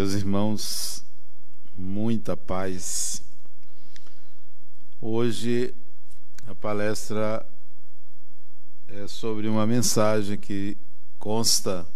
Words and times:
Meus 0.00 0.14
irmãos, 0.14 1.04
muita 1.76 2.34
paz. 2.34 3.22
Hoje 4.98 5.74
a 6.46 6.54
palestra 6.54 7.46
é 8.88 9.06
sobre 9.06 9.46
uma 9.46 9.66
mensagem 9.66 10.38
que 10.38 10.74
consta 11.18 11.86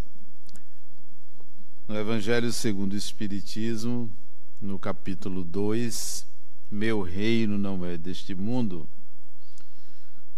no 1.88 1.96
Evangelho 1.96 2.52
segundo 2.52 2.92
o 2.92 2.96
Espiritismo, 2.96 4.12
no 4.60 4.78
capítulo 4.78 5.42
2, 5.42 6.26
Meu 6.70 7.00
reino 7.00 7.56
não 7.56 7.86
é 7.86 7.96
deste 7.96 8.34
mundo, 8.34 8.86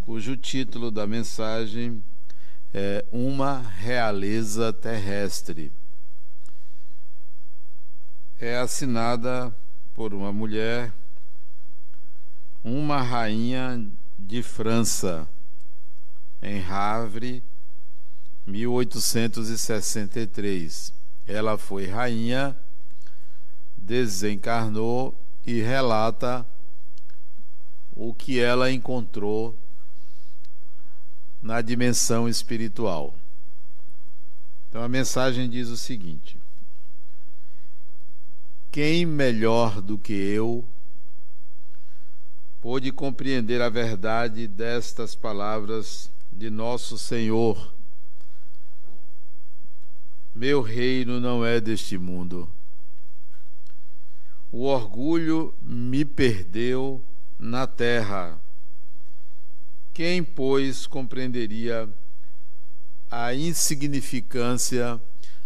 cujo 0.03 0.37
título 0.37 0.89
da 0.93 1.05
mensagem 1.05 2.01
é 2.73 3.05
Uma 3.11 3.61
realeza 3.61 4.73
terrestre 4.73 5.73
é 8.39 8.57
assinada 8.57 9.51
por 9.95 10.13
uma 10.13 10.31
mulher, 10.33 10.93
uma 12.63 13.01
rainha 13.01 13.83
de 14.19 14.43
França, 14.43 15.27
em 16.43 16.63
Havre, 16.63 17.43
1863. 18.47 20.93
Ela 21.27 21.57
foi 21.57 21.87
rainha, 21.87 22.55
desencarnou 23.77 25.17
e 25.47 25.61
relata 25.61 26.45
o 27.95 28.13
que 28.13 28.39
ela 28.39 28.71
encontrou 28.71 29.59
na 31.41 31.63
dimensão 31.63 32.29
espiritual. 32.29 33.15
Então 34.69 34.83
a 34.83 34.89
mensagem 34.89 35.49
diz 35.49 35.69
o 35.69 35.77
seguinte: 35.77 36.37
quem 38.77 39.07
melhor 39.07 39.81
do 39.81 39.97
que 39.97 40.13
eu 40.13 40.63
pôde 42.61 42.93
compreender 42.93 43.63
a 43.63 43.71
verdade 43.71 44.47
destas 44.47 45.15
palavras 45.15 46.11
de 46.31 46.51
nosso 46.51 46.99
Senhor? 46.99 47.73
Meu 50.35 50.61
reino 50.61 51.19
não 51.19 51.43
é 51.43 51.59
deste 51.59 51.97
mundo. 51.97 52.51
O 54.53 54.65
orgulho 54.65 55.55
me 55.63 56.05
perdeu 56.05 57.03
na 57.39 57.67
terra. 57.67 58.39
Quem, 59.95 60.23
pois, 60.23 60.87
compreenderia 60.87 61.89
a 63.11 63.33
insignificância 63.33 65.01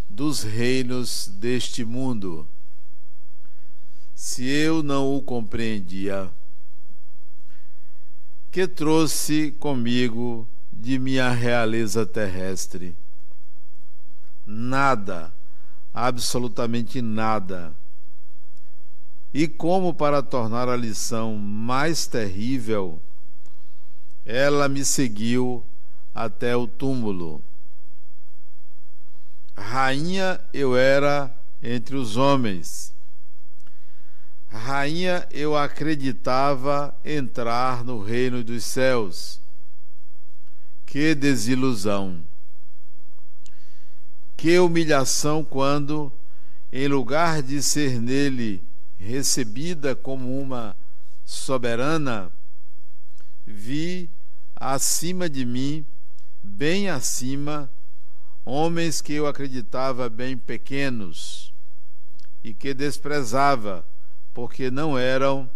dos 0.09 0.43
reinos 0.43 1.29
deste 1.29 1.85
mundo? 1.85 2.45
Se 4.21 4.47
eu 4.47 4.83
não 4.83 5.17
o 5.17 5.23
compreendia, 5.23 6.31
que 8.51 8.69
trouxe 8.69 9.51
comigo 9.53 10.47
de 10.71 10.99
minha 10.99 11.31
realeza 11.31 12.05
terrestre? 12.05 12.95
Nada, 14.45 15.33
absolutamente 15.95 17.01
nada. 17.01 17.73
E 19.33 19.49
como 19.49 19.95
para 19.95 20.23
tornar 20.23 20.69
a 20.69 20.77
lição 20.77 21.37
mais 21.37 22.07
terrível, 22.07 23.01
ela 24.27 24.69
me 24.69 24.85
seguiu 24.85 25.65
até 26.15 26.55
o 26.55 26.67
túmulo. 26.67 27.43
Rainha 29.57 30.39
eu 30.53 30.77
era 30.77 31.35
entre 31.63 31.97
os 31.97 32.19
homens 32.19 32.93
Rainha, 34.51 35.27
eu 35.31 35.57
acreditava 35.57 36.95
entrar 37.05 37.85
no 37.85 38.03
reino 38.03 38.43
dos 38.43 38.65
céus. 38.65 39.41
Que 40.85 41.15
desilusão! 41.15 42.21
Que 44.37 44.59
humilhação 44.59 45.45
quando, 45.45 46.13
em 46.73 46.89
lugar 46.89 47.43
de 47.43 47.63
ser 47.63 48.01
nele 48.01 48.63
recebida 48.99 49.95
como 49.95 50.41
uma 50.41 50.77
soberana, 51.25 52.33
vi 53.47 54.11
acima 54.57 55.29
de 55.29 55.45
mim, 55.45 55.85
bem 56.43 56.91
acima, 56.91 57.71
homens 58.45 59.01
que 59.01 59.13
eu 59.13 59.27
acreditava 59.27 60.09
bem 60.09 60.37
pequenos 60.37 61.53
e 62.43 62.53
que 62.53 62.75
desprezava 62.75 63.85
porque 64.33 64.71
não 64.71 64.99
eram 64.99 65.49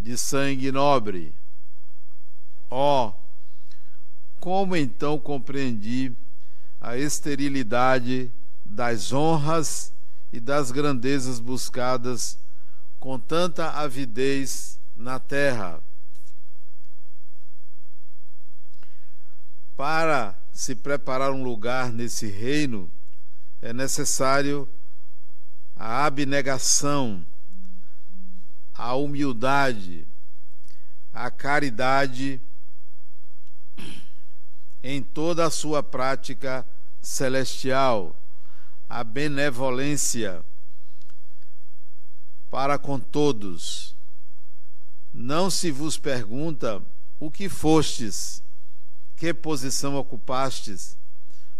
de 0.00 0.16
sangue 0.16 0.72
nobre. 0.72 1.34
Ó, 2.70 3.08
oh, 3.08 3.14
como 4.40 4.74
então 4.74 5.18
compreendi 5.18 6.12
a 6.80 6.96
esterilidade 6.96 8.30
das 8.64 9.12
honras 9.12 9.92
e 10.32 10.40
das 10.40 10.72
grandezas 10.72 11.38
buscadas 11.38 12.38
com 12.98 13.18
tanta 13.18 13.70
avidez 13.70 14.78
na 14.96 15.20
terra. 15.20 15.80
Para 19.76 20.34
se 20.52 20.74
preparar 20.74 21.30
um 21.32 21.42
lugar 21.42 21.92
nesse 21.92 22.26
reino, 22.26 22.90
é 23.60 23.72
necessário 23.72 24.68
a 25.76 26.04
abnegação 26.04 27.24
a 28.74 28.94
humildade, 28.94 30.06
a 31.12 31.30
caridade 31.30 32.40
em 34.82 35.02
toda 35.02 35.46
a 35.46 35.50
sua 35.50 35.82
prática 35.82 36.66
celestial, 37.00 38.16
a 38.88 39.04
benevolência 39.04 40.44
para 42.50 42.78
com 42.78 42.98
todos. 42.98 43.94
Não 45.12 45.50
se 45.50 45.70
vos 45.70 45.98
pergunta 45.98 46.82
o 47.20 47.30
que 47.30 47.48
fostes, 47.48 48.42
que 49.16 49.32
posição 49.32 49.96
ocupastes, 49.96 50.96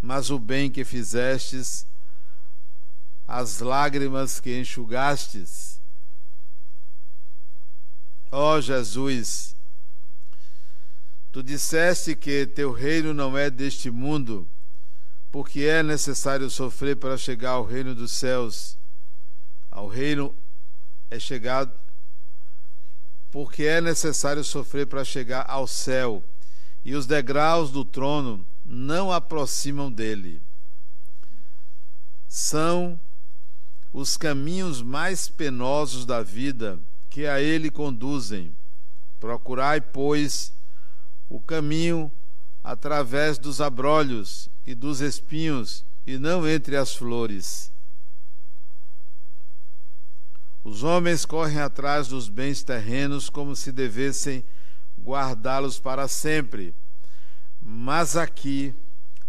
mas 0.01 0.31
o 0.31 0.39
bem 0.39 0.71
que 0.71 0.85
fizestes, 0.85 1.87
as 3.29 3.61
lágrimas 3.61 4.41
que 4.41 4.59
enxugastes 4.59 5.82
Ó 8.35 8.57
oh, 8.57 8.61
Jesus, 8.63 9.55
tu 11.31 11.43
disseste 11.43 12.17
que 12.17 12.47
teu 12.47 12.73
reino 12.73 13.13
não 13.13 13.37
é 13.37 13.51
deste 13.51 13.91
mundo, 13.91 14.49
porque 15.31 15.65
é 15.65 15.83
necessário 15.83 16.49
sofrer 16.49 16.97
para 16.97 17.19
chegar 17.19 17.51
ao 17.51 17.65
reino 17.67 17.95
dos 17.95 18.11
céus. 18.11 18.79
Ao 19.71 19.87
reino 19.87 20.35
é 21.11 21.19
chegado 21.19 21.79
porque 23.31 23.65
é 23.65 23.83
necessário 23.83 24.43
sofrer 24.43 24.87
para 24.87 25.05
chegar 25.05 25.45
ao 25.47 25.67
céu, 25.67 26.25
e 26.83 26.95
os 26.95 27.07
degraus 27.07 27.71
do 27.71 27.85
trono 27.85 28.47
não 28.65 29.13
aproximam 29.13 29.93
dele. 29.93 30.41
São 32.27 32.99
os 33.93 34.17
caminhos 34.17 34.81
mais 34.81 35.29
penosos 35.29 36.07
da 36.07 36.23
vida 36.23 36.79
que 37.13 37.27
a 37.27 37.39
ele 37.43 37.71
conduzem. 37.71 38.55
Procurai, 39.21 39.83
pois, 39.83 40.51
o 41.29 41.39
caminho 41.39 42.11
através 42.65 43.37
dos 43.37 43.61
abrolhos 43.61 44.49
e 44.67 44.75
dos 44.75 45.03
espinhos, 45.03 45.85
e 46.07 46.17
não 46.17 46.49
entre 46.49 46.75
as 46.75 46.95
flores. 46.95 47.71
Os 50.65 50.83
homens 50.83 51.27
correm 51.27 51.61
atrás 51.61 52.09
dos 52.09 52.31
bens 52.31 52.63
terrenos 52.63 53.29
como 53.29 53.55
se 53.55 53.71
devessem 53.71 54.43
guardá-los 54.99 55.79
para 55.79 56.09
sempre. 56.09 56.75
Mas 57.61 58.17
aqui 58.17 58.75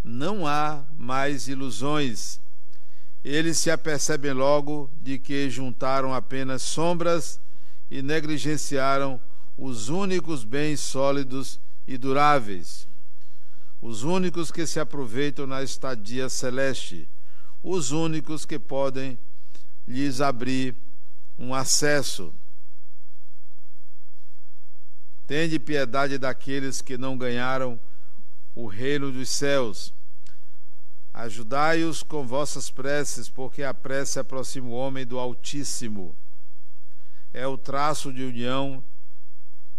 não 0.02 0.48
há 0.48 0.86
mais 0.98 1.50
ilusões. 1.50 2.40
Eles 3.26 3.58
se 3.58 3.70
apercebem 3.70 4.32
logo 4.32 4.90
de 5.02 5.20
que 5.20 5.50
juntaram 5.50 6.14
apenas 6.14 6.62
sombras 6.62 7.42
e 7.90 8.02
negligenciaram 8.02 9.20
os 9.58 9.90
únicos 9.90 10.44
bens 10.44 10.80
sólidos 10.80 11.60
e 11.88 11.98
duráveis, 11.98 12.88
os 13.82 14.04
únicos 14.04 14.52
que 14.52 14.66
se 14.66 14.80
aproveitam 14.80 15.46
na 15.46 15.62
estadia 15.62 16.30
celeste, 16.30 17.08
os 17.62 17.92
únicos 17.92 18.46
que 18.46 18.58
podem 18.58 19.18
lhes 19.88 20.22
abrir 20.22 20.76
um 21.38 21.54
acesso. 21.54 22.34
Tende 25.28 25.60
piedade 25.60 26.18
daqueles 26.18 26.82
que 26.82 26.98
não 26.98 27.18
ganharam 27.18 27.80
o 28.56 28.68
reino 28.68 29.12
dos 29.12 29.30
céus. 29.30 29.94
Ajudai-os 31.14 32.04
com 32.04 32.26
vossas 32.26 32.70
preces, 32.70 33.30
porque 33.30 33.64
a 33.64 33.74
prece 33.74 34.20
aproxima 34.20 34.68
o 34.68 34.72
homem 34.72 35.06
do 35.06 35.20
Altíssimo. 35.20 36.16
É 37.34 37.48
o 37.48 37.58
traço 37.58 38.14
de 38.14 38.24
união 38.24 38.84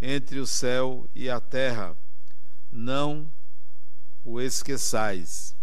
entre 0.01 0.39
o 0.39 0.47
céu 0.47 1.07
e 1.15 1.29
a 1.29 1.39
terra. 1.39 1.95
Não 2.71 3.31
o 4.25 4.41
esqueçais. 4.41 5.55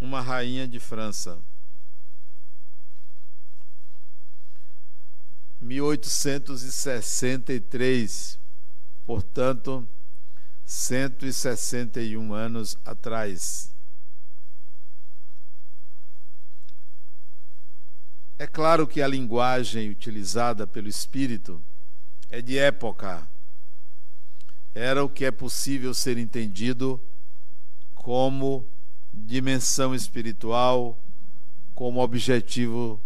Uma 0.00 0.20
rainha 0.20 0.68
de 0.68 0.78
França. 0.78 1.40
1863, 5.60 8.38
portanto, 9.06 9.88
161 10.64 12.32
anos 12.34 12.78
atrás. 12.84 13.71
É 18.42 18.46
claro 18.48 18.88
que 18.88 19.00
a 19.00 19.06
linguagem 19.06 19.88
utilizada 19.88 20.66
pelo 20.66 20.88
Espírito 20.88 21.62
é 22.28 22.42
de 22.42 22.58
época. 22.58 23.24
Era 24.74 25.04
o 25.04 25.08
que 25.08 25.24
é 25.24 25.30
possível 25.30 25.94
ser 25.94 26.18
entendido 26.18 27.00
como 27.94 28.66
dimensão 29.14 29.94
espiritual, 29.94 30.98
como 31.72 32.00
objetivo 32.02 33.00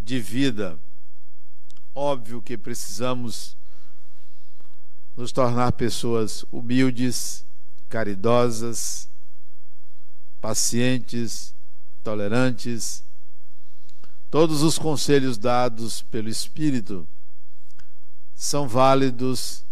de 0.00 0.20
vida. 0.20 0.78
Óbvio 1.92 2.40
que 2.40 2.56
precisamos 2.56 3.56
nos 5.16 5.32
tornar 5.32 5.72
pessoas 5.72 6.44
humildes, 6.52 7.44
caridosas, 7.88 9.08
pacientes, 10.40 11.52
tolerantes. 12.04 13.02
Todos 14.30 14.62
os 14.62 14.78
conselhos 14.78 15.36
dados 15.36 16.02
pelo 16.02 16.28
Espírito 16.28 17.06
são 18.34 18.68
válidos 18.68 19.64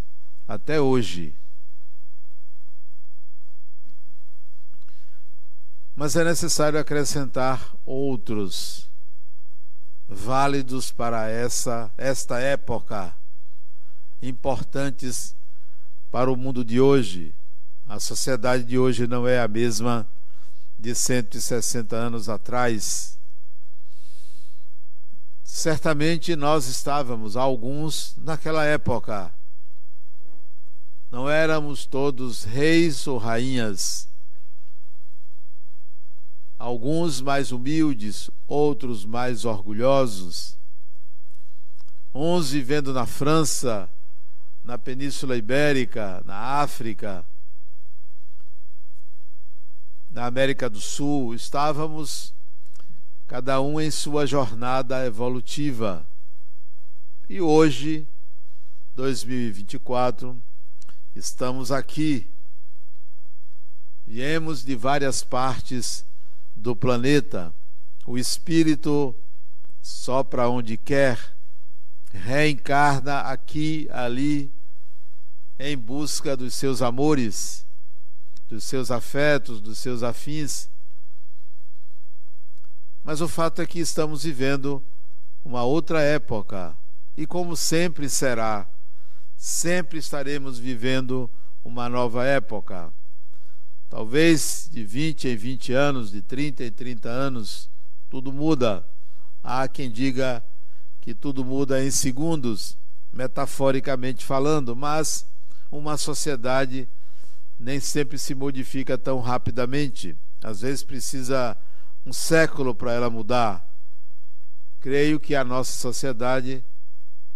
até 0.48 0.80
hoje. 0.80 1.32
Mas 5.94 6.16
é 6.16 6.24
necessário 6.24 6.78
acrescentar 6.78 7.72
outros 7.84 8.88
válidos 10.08 10.90
para 10.90 11.28
essa 11.28 11.90
esta 11.96 12.38
época, 12.38 13.14
importantes 14.22 15.36
para 16.10 16.32
o 16.32 16.36
mundo 16.36 16.64
de 16.64 16.80
hoje. 16.80 17.34
A 17.88 18.00
sociedade 18.00 18.64
de 18.64 18.78
hoje 18.78 19.06
não 19.06 19.26
é 19.26 19.40
a 19.40 19.48
mesma 19.48 20.06
de 20.78 20.94
160 20.94 21.94
anos 21.94 22.28
atrás. 22.28 23.17
Certamente 25.50 26.36
nós 26.36 26.66
estávamos, 26.66 27.34
alguns, 27.34 28.14
naquela 28.18 28.66
época. 28.66 29.32
Não 31.10 31.28
éramos 31.28 31.86
todos 31.86 32.44
reis 32.44 33.06
ou 33.06 33.16
rainhas 33.16 34.06
alguns 36.58 37.22
mais 37.22 37.50
humildes, 37.50 38.28
outros 38.46 39.06
mais 39.06 39.46
orgulhosos. 39.46 40.58
Uns 42.12 42.50
vivendo 42.50 42.92
na 42.92 43.06
França, 43.06 43.88
na 44.62 44.76
Península 44.76 45.34
Ibérica, 45.34 46.22
na 46.26 46.36
África, 46.36 47.24
na 50.10 50.26
América 50.26 50.68
do 50.68 50.80
Sul, 50.80 51.34
estávamos 51.34 52.34
cada 53.28 53.60
um 53.60 53.78
em 53.78 53.90
sua 53.90 54.26
jornada 54.26 55.04
evolutiva. 55.04 56.04
E 57.28 57.42
hoje, 57.42 58.08
2024, 58.96 60.34
estamos 61.14 61.70
aqui. 61.70 62.26
Viemos 64.06 64.64
de 64.64 64.74
várias 64.74 65.22
partes 65.22 66.06
do 66.56 66.74
planeta, 66.74 67.52
o 68.06 68.16
espírito 68.16 69.14
sopra 69.82 70.48
onde 70.48 70.78
quer, 70.78 71.36
reencarna 72.10 73.20
aqui, 73.20 73.86
ali, 73.92 74.50
em 75.58 75.76
busca 75.76 76.34
dos 76.34 76.54
seus 76.54 76.80
amores, 76.80 77.66
dos 78.48 78.64
seus 78.64 78.90
afetos, 78.90 79.60
dos 79.60 79.78
seus 79.78 80.02
afins. 80.02 80.70
Mas 83.08 83.22
o 83.22 83.26
fato 83.26 83.62
é 83.62 83.66
que 83.66 83.80
estamos 83.80 84.24
vivendo 84.24 84.84
uma 85.42 85.62
outra 85.64 86.02
época, 86.02 86.76
e 87.16 87.26
como 87.26 87.56
sempre 87.56 88.06
será, 88.06 88.68
sempre 89.34 89.98
estaremos 89.98 90.58
vivendo 90.58 91.30
uma 91.64 91.88
nova 91.88 92.26
época. 92.26 92.92
Talvez 93.88 94.68
de 94.70 94.84
20 94.84 95.26
em 95.26 95.36
20 95.36 95.72
anos, 95.72 96.10
de 96.10 96.20
30 96.20 96.64
em 96.64 96.70
30 96.70 97.08
anos, 97.08 97.70
tudo 98.10 98.30
muda. 98.30 98.84
Há 99.42 99.66
quem 99.68 99.90
diga 99.90 100.44
que 101.00 101.14
tudo 101.14 101.42
muda 101.42 101.82
em 101.82 101.90
segundos, 101.90 102.76
metaforicamente 103.10 104.22
falando, 104.22 104.76
mas 104.76 105.24
uma 105.72 105.96
sociedade 105.96 106.86
nem 107.58 107.80
sempre 107.80 108.18
se 108.18 108.34
modifica 108.34 108.98
tão 108.98 109.18
rapidamente. 109.18 110.14
Às 110.42 110.60
vezes 110.60 110.82
precisa 110.82 111.56
um 112.08 112.12
século 112.12 112.74
para 112.74 112.92
ela 112.92 113.10
mudar. 113.10 113.64
Creio 114.80 115.20
que 115.20 115.34
a 115.34 115.44
nossa 115.44 115.72
sociedade 115.72 116.64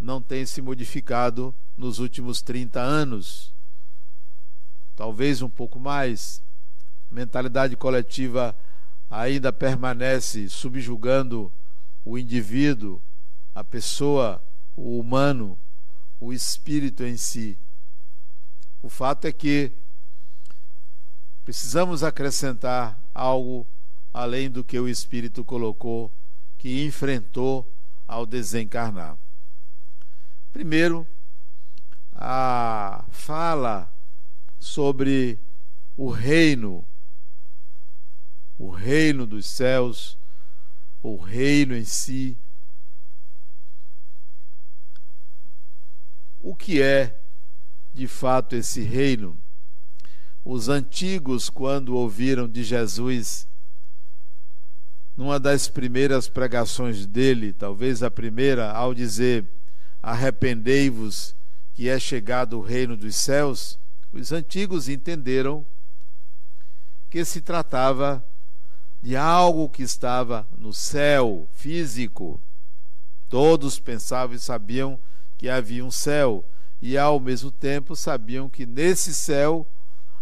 não 0.01 0.21
tem 0.21 0.47
se 0.47 0.63
modificado 0.63 1.55
nos 1.77 1.99
últimos 1.99 2.43
30 2.43 2.81
anos 2.81 3.53
talvez 4.97 5.43
um 5.43 5.49
pouco 5.49 5.81
mais. 5.81 6.43
Mentalidade 7.11 7.77
coletiva 7.77 8.57
ainda 9.11 9.53
permanece 9.53 10.49
subjugando 10.49 11.53
o 12.05 12.17
indivíduo, 12.17 13.01
a 13.55 13.63
pessoa, 13.63 14.43
o 14.77 14.99
humano, 14.99 15.59
o 16.21 16.33
espírito 16.33 17.03
em 17.03 17.17
si. 17.17 17.59
O 18.83 18.89
fato 18.89 19.27
é 19.27 19.33
que 19.33 19.73
precisamos 21.45 22.03
acrescentar 22.03 22.99
algo 23.13 23.67
além 24.13 24.51
do 24.51 24.63
que 24.63 24.79
o 24.79 24.89
espírito 24.89 25.45
colocou, 25.45 26.11
que 26.59 26.85
enfrentou 26.85 27.71
ao 28.07 28.27
desencarnar. 28.27 29.17
Primeiro, 30.53 31.07
a 32.15 33.05
fala 33.11 33.91
sobre 34.61 35.39
o 35.97 36.11
reino, 36.11 36.85
o 38.59 38.71
reino 38.71 39.27
dos 39.27 39.47
céus, 39.47 40.19
o 41.03 41.17
reino 41.17 41.75
em 41.75 41.85
si. 41.85 42.37
O 46.43 46.55
que 46.55 46.83
é 46.83 47.19
de 47.95 48.07
fato 48.07 48.55
esse 48.55 48.83
reino? 48.83 49.37
Os 50.45 50.69
antigos, 50.69 51.49
quando 51.49 51.95
ouviram 51.95 52.49
de 52.49 52.63
Jesus, 52.63 53.47
numa 55.17 55.39
das 55.39 55.69
primeiras 55.69 56.29
pregações 56.29 57.07
dele, 57.07 57.53
talvez 57.53 58.03
a 58.03 58.11
primeira, 58.11 58.71
ao 58.71 58.95
dizer: 58.95 59.47
Arrependei-vos, 60.03 61.35
que 61.75 61.89
é 61.89 61.99
chegado 61.99 62.59
o 62.59 62.63
reino 62.63 62.97
dos 62.97 63.17
céus, 63.17 63.79
os 64.13 64.33
antigos 64.33 64.89
entenderam 64.89 65.65
que 67.09 67.25
se 67.25 67.41
tratava 67.41 68.25
de 69.03 69.17
algo 69.17 69.69
que 69.69 69.83
estava 69.83 70.47
no 70.57 70.73
céu 70.73 71.47
físico. 71.53 72.41
Todos 73.29 73.79
pensavam 73.79 74.37
e 74.37 74.39
sabiam 74.39 74.99
que 75.37 75.49
havia 75.49 75.85
um 75.85 75.91
céu, 75.91 76.45
e 76.81 76.97
ao 76.97 77.19
mesmo 77.19 77.51
tempo 77.51 77.97
sabiam 77.97 78.49
que 78.49 78.65
nesse 78.65 79.15
céu 79.15 79.67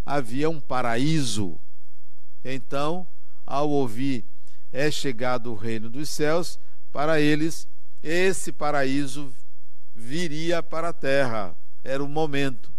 havia 0.04 0.48
um 0.48 0.60
paraíso. 0.60 1.58
Então, 2.44 3.06
ao 3.46 3.68
ouvir 3.68 4.24
é 4.72 4.90
chegado 4.90 5.50
o 5.50 5.56
reino 5.56 5.88
dos 5.88 6.08
céus, 6.08 6.58
para 6.92 7.20
eles 7.20 7.68
esse 8.02 8.52
paraíso 8.52 9.32
viria 9.94 10.62
para 10.62 10.88
a 10.88 10.92
terra. 10.92 11.54
Era 11.84 12.02
o 12.02 12.08
momento. 12.08 12.70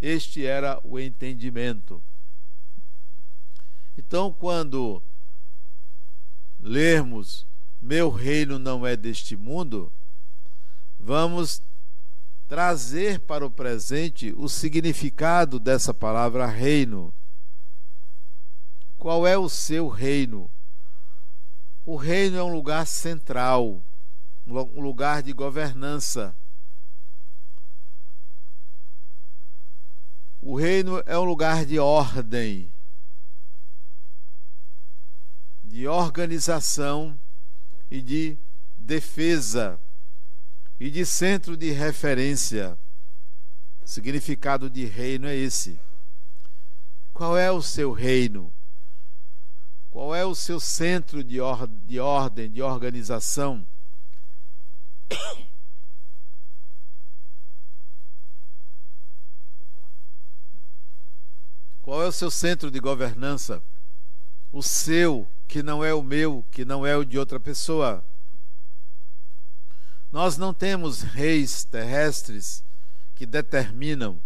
Este 0.00 0.44
era 0.46 0.80
o 0.84 0.98
entendimento. 0.98 2.02
Então, 3.96 4.32
quando 4.32 5.02
lermos 6.60 7.46
Meu 7.80 8.10
reino 8.10 8.60
não 8.60 8.86
é 8.86 8.96
deste 8.96 9.36
mundo, 9.36 9.92
vamos 10.98 11.60
trazer 12.46 13.18
para 13.18 13.44
o 13.44 13.50
presente 13.50 14.32
o 14.36 14.48
significado 14.48 15.58
dessa 15.58 15.92
palavra 15.92 16.46
reino. 16.46 17.12
Qual 19.02 19.26
é 19.26 19.36
o 19.36 19.48
seu 19.48 19.88
reino? 19.88 20.48
O 21.84 21.96
reino 21.96 22.36
é 22.36 22.42
um 22.44 22.52
lugar 22.52 22.86
central, 22.86 23.82
um 24.46 24.80
lugar 24.80 25.24
de 25.24 25.32
governança. 25.32 26.32
O 30.40 30.54
reino 30.54 31.02
é 31.04 31.18
um 31.18 31.24
lugar 31.24 31.66
de 31.66 31.80
ordem, 31.80 32.70
de 35.64 35.88
organização 35.88 37.18
e 37.90 38.00
de 38.00 38.38
defesa 38.78 39.80
e 40.78 40.88
de 40.88 41.04
centro 41.04 41.56
de 41.56 41.72
referência. 41.72 42.78
O 43.84 43.88
significado 43.88 44.70
de 44.70 44.84
reino 44.84 45.26
é 45.26 45.34
esse. 45.34 45.76
Qual 47.12 47.36
é 47.36 47.50
o 47.50 47.60
seu 47.60 47.90
reino? 47.90 48.52
Qual 49.92 50.14
é 50.14 50.24
o 50.24 50.34
seu 50.34 50.58
centro 50.58 51.22
de, 51.22 51.38
or 51.38 51.68
de 51.68 52.00
ordem, 52.00 52.50
de 52.50 52.62
organização? 52.62 53.66
Qual 61.82 62.02
é 62.02 62.06
o 62.06 62.12
seu 62.12 62.30
centro 62.30 62.70
de 62.70 62.80
governança? 62.80 63.62
O 64.50 64.62
seu, 64.62 65.28
que 65.46 65.62
não 65.62 65.84
é 65.84 65.92
o 65.92 66.02
meu, 66.02 66.42
que 66.50 66.64
não 66.64 66.86
é 66.86 66.96
o 66.96 67.04
de 67.04 67.18
outra 67.18 67.38
pessoa. 67.38 68.02
Nós 70.10 70.38
não 70.38 70.54
temos 70.54 71.02
reis 71.02 71.64
terrestres 71.64 72.64
que 73.14 73.26
determinam. 73.26 74.18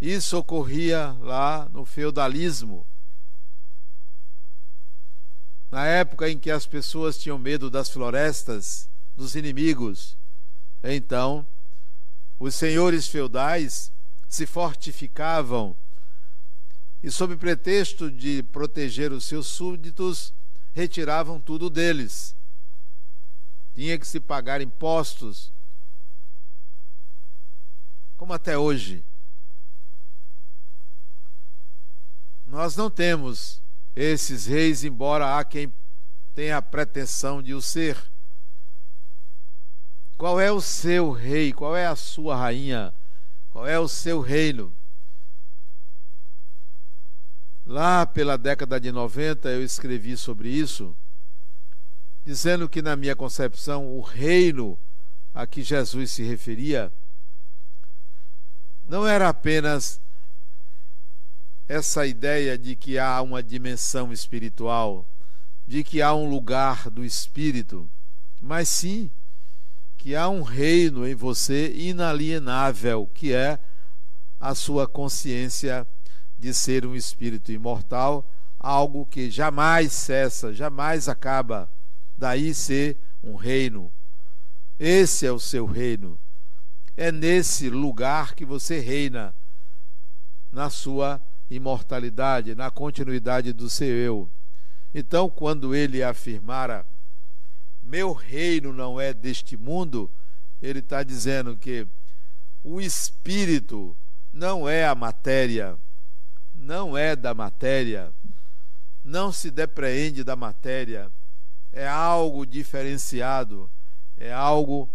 Isso 0.00 0.38
ocorria 0.38 1.14
lá 1.20 1.68
no 1.70 1.84
feudalismo. 1.84 2.86
Na 5.74 5.86
época 5.86 6.30
em 6.30 6.38
que 6.38 6.52
as 6.52 6.68
pessoas 6.68 7.18
tinham 7.18 7.36
medo 7.36 7.68
das 7.68 7.88
florestas, 7.88 8.88
dos 9.16 9.34
inimigos, 9.34 10.16
então 10.84 11.44
os 12.38 12.54
senhores 12.54 13.08
feudais 13.08 13.90
se 14.28 14.46
fortificavam 14.46 15.74
e, 17.02 17.10
sob 17.10 17.36
pretexto 17.36 18.08
de 18.08 18.44
proteger 18.52 19.10
os 19.10 19.24
seus 19.24 19.48
súditos, 19.48 20.32
retiravam 20.72 21.40
tudo 21.40 21.68
deles. 21.68 22.36
Tinha 23.74 23.98
que 23.98 24.06
se 24.06 24.20
pagar 24.20 24.60
impostos, 24.60 25.52
como 28.16 28.32
até 28.32 28.56
hoje. 28.56 29.04
Nós 32.46 32.76
não 32.76 32.88
temos 32.88 33.63
esses 33.94 34.46
reis, 34.46 34.84
embora 34.84 35.38
há 35.38 35.44
quem 35.44 35.72
tenha 36.34 36.56
a 36.56 36.62
pretensão 36.62 37.42
de 37.42 37.54
o 37.54 37.62
ser. 37.62 37.96
Qual 40.16 40.40
é 40.40 40.50
o 40.50 40.60
seu 40.60 41.10
rei? 41.10 41.52
Qual 41.52 41.76
é 41.76 41.86
a 41.86 41.96
sua 41.96 42.36
rainha? 42.36 42.92
Qual 43.52 43.66
é 43.66 43.78
o 43.78 43.88
seu 43.88 44.20
reino? 44.20 44.72
Lá 47.66 48.04
pela 48.04 48.36
década 48.36 48.78
de 48.78 48.92
90 48.92 49.48
eu 49.48 49.62
escrevi 49.62 50.16
sobre 50.16 50.48
isso, 50.48 50.94
dizendo 52.24 52.68
que 52.68 52.82
na 52.82 52.94
minha 52.94 53.16
concepção 53.16 53.96
o 53.96 54.00
reino 54.00 54.78
a 55.32 55.46
que 55.46 55.62
Jesus 55.62 56.10
se 56.10 56.22
referia 56.22 56.92
não 58.86 59.06
era 59.06 59.28
apenas 59.28 60.00
essa 61.68 62.06
ideia 62.06 62.58
de 62.58 62.76
que 62.76 62.98
há 62.98 63.20
uma 63.22 63.42
dimensão 63.42 64.12
espiritual, 64.12 65.08
de 65.66 65.82
que 65.82 66.02
há 66.02 66.14
um 66.14 66.28
lugar 66.28 66.90
do 66.90 67.04
espírito, 67.04 67.88
mas 68.40 68.68
sim 68.68 69.10
que 69.96 70.14
há 70.14 70.28
um 70.28 70.42
reino 70.42 71.06
em 71.08 71.14
você 71.14 71.72
inalienável, 71.72 73.08
que 73.14 73.32
é 73.32 73.58
a 74.38 74.54
sua 74.54 74.86
consciência 74.86 75.86
de 76.38 76.52
ser 76.52 76.84
um 76.84 76.94
espírito 76.94 77.50
imortal, 77.50 78.28
algo 78.60 79.06
que 79.06 79.30
jamais 79.30 79.92
cessa, 79.92 80.52
jamais 80.52 81.08
acaba. 81.08 81.70
Daí 82.18 82.52
ser 82.52 82.98
um 83.22 83.34
reino. 83.34 83.90
Esse 84.78 85.26
é 85.26 85.32
o 85.32 85.40
seu 85.40 85.64
reino. 85.64 86.18
É 86.94 87.10
nesse 87.10 87.70
lugar 87.70 88.34
que 88.34 88.44
você 88.44 88.80
reina, 88.80 89.34
na 90.52 90.68
sua 90.68 91.20
imortalidade, 91.50 92.54
na 92.54 92.70
continuidade 92.70 93.52
do 93.52 93.68
seu 93.68 93.88
eu. 93.88 94.30
Então, 94.94 95.28
quando 95.28 95.74
ele 95.74 96.02
afirmara 96.02 96.86
meu 97.84 98.12
reino 98.12 98.72
não 98.72 98.98
é 99.00 99.12
deste 99.12 99.56
mundo, 99.56 100.10
ele 100.60 100.78
está 100.78 101.02
dizendo 101.02 101.56
que 101.56 101.86
o 102.62 102.80
espírito 102.80 103.94
não 104.32 104.68
é 104.68 104.86
a 104.86 104.94
matéria, 104.94 105.76
não 106.54 106.96
é 106.96 107.14
da 107.14 107.34
matéria, 107.34 108.10
não 109.04 109.30
se 109.30 109.50
depreende 109.50 110.24
da 110.24 110.34
matéria, 110.34 111.10
é 111.72 111.86
algo 111.86 112.46
diferenciado, 112.46 113.70
é 114.16 114.32
algo 114.32 114.88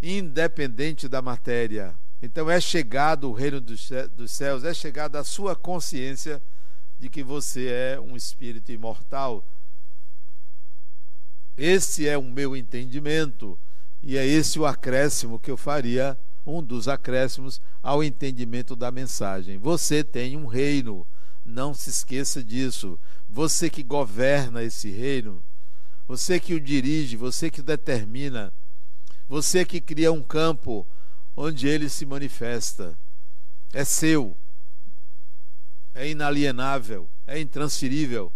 independente 0.00 1.08
da 1.08 1.20
matéria. 1.20 1.94
Então 2.22 2.48
é 2.48 2.60
chegado 2.60 3.28
o 3.28 3.32
reino 3.32 3.60
dos 3.60 3.90
céus, 4.28 4.64
é 4.64 4.72
chegada 4.72 5.18
a 5.18 5.24
sua 5.24 5.56
consciência 5.56 6.40
de 6.98 7.10
que 7.10 7.22
você 7.22 7.66
é 7.66 8.00
um 8.00 8.16
espírito 8.16 8.70
imortal 8.70 9.44
esse 11.56 12.08
é 12.08 12.16
o 12.16 12.22
meu 12.22 12.56
entendimento, 12.56 13.58
e 14.02 14.16
é 14.16 14.26
esse 14.26 14.58
o 14.58 14.66
acréscimo 14.66 15.38
que 15.38 15.50
eu 15.50 15.56
faria, 15.56 16.18
um 16.46 16.62
dos 16.62 16.88
acréscimos 16.88 17.60
ao 17.82 18.02
entendimento 18.02 18.74
da 18.74 18.90
mensagem. 18.90 19.58
Você 19.58 20.02
tem 20.02 20.36
um 20.36 20.46
reino, 20.46 21.06
não 21.44 21.72
se 21.74 21.90
esqueça 21.90 22.42
disso. 22.42 22.98
Você 23.28 23.70
que 23.70 23.82
governa 23.82 24.62
esse 24.62 24.90
reino, 24.90 25.42
você 26.08 26.40
que 26.40 26.54
o 26.54 26.60
dirige, 26.60 27.16
você 27.16 27.50
que 27.50 27.60
o 27.60 27.64
determina, 27.64 28.52
você 29.28 29.64
que 29.64 29.80
cria 29.80 30.10
um 30.10 30.22
campo 30.22 30.86
onde 31.36 31.66
ele 31.66 31.88
se 31.88 32.04
manifesta. 32.04 32.96
É 33.72 33.84
seu, 33.84 34.36
é 35.94 36.08
inalienável, 36.08 37.08
é 37.26 37.40
intransferível. 37.40 38.32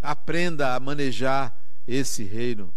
Aprenda 0.00 0.74
a 0.74 0.80
manejar 0.80 1.56
esse 1.86 2.24
reino. 2.24 2.72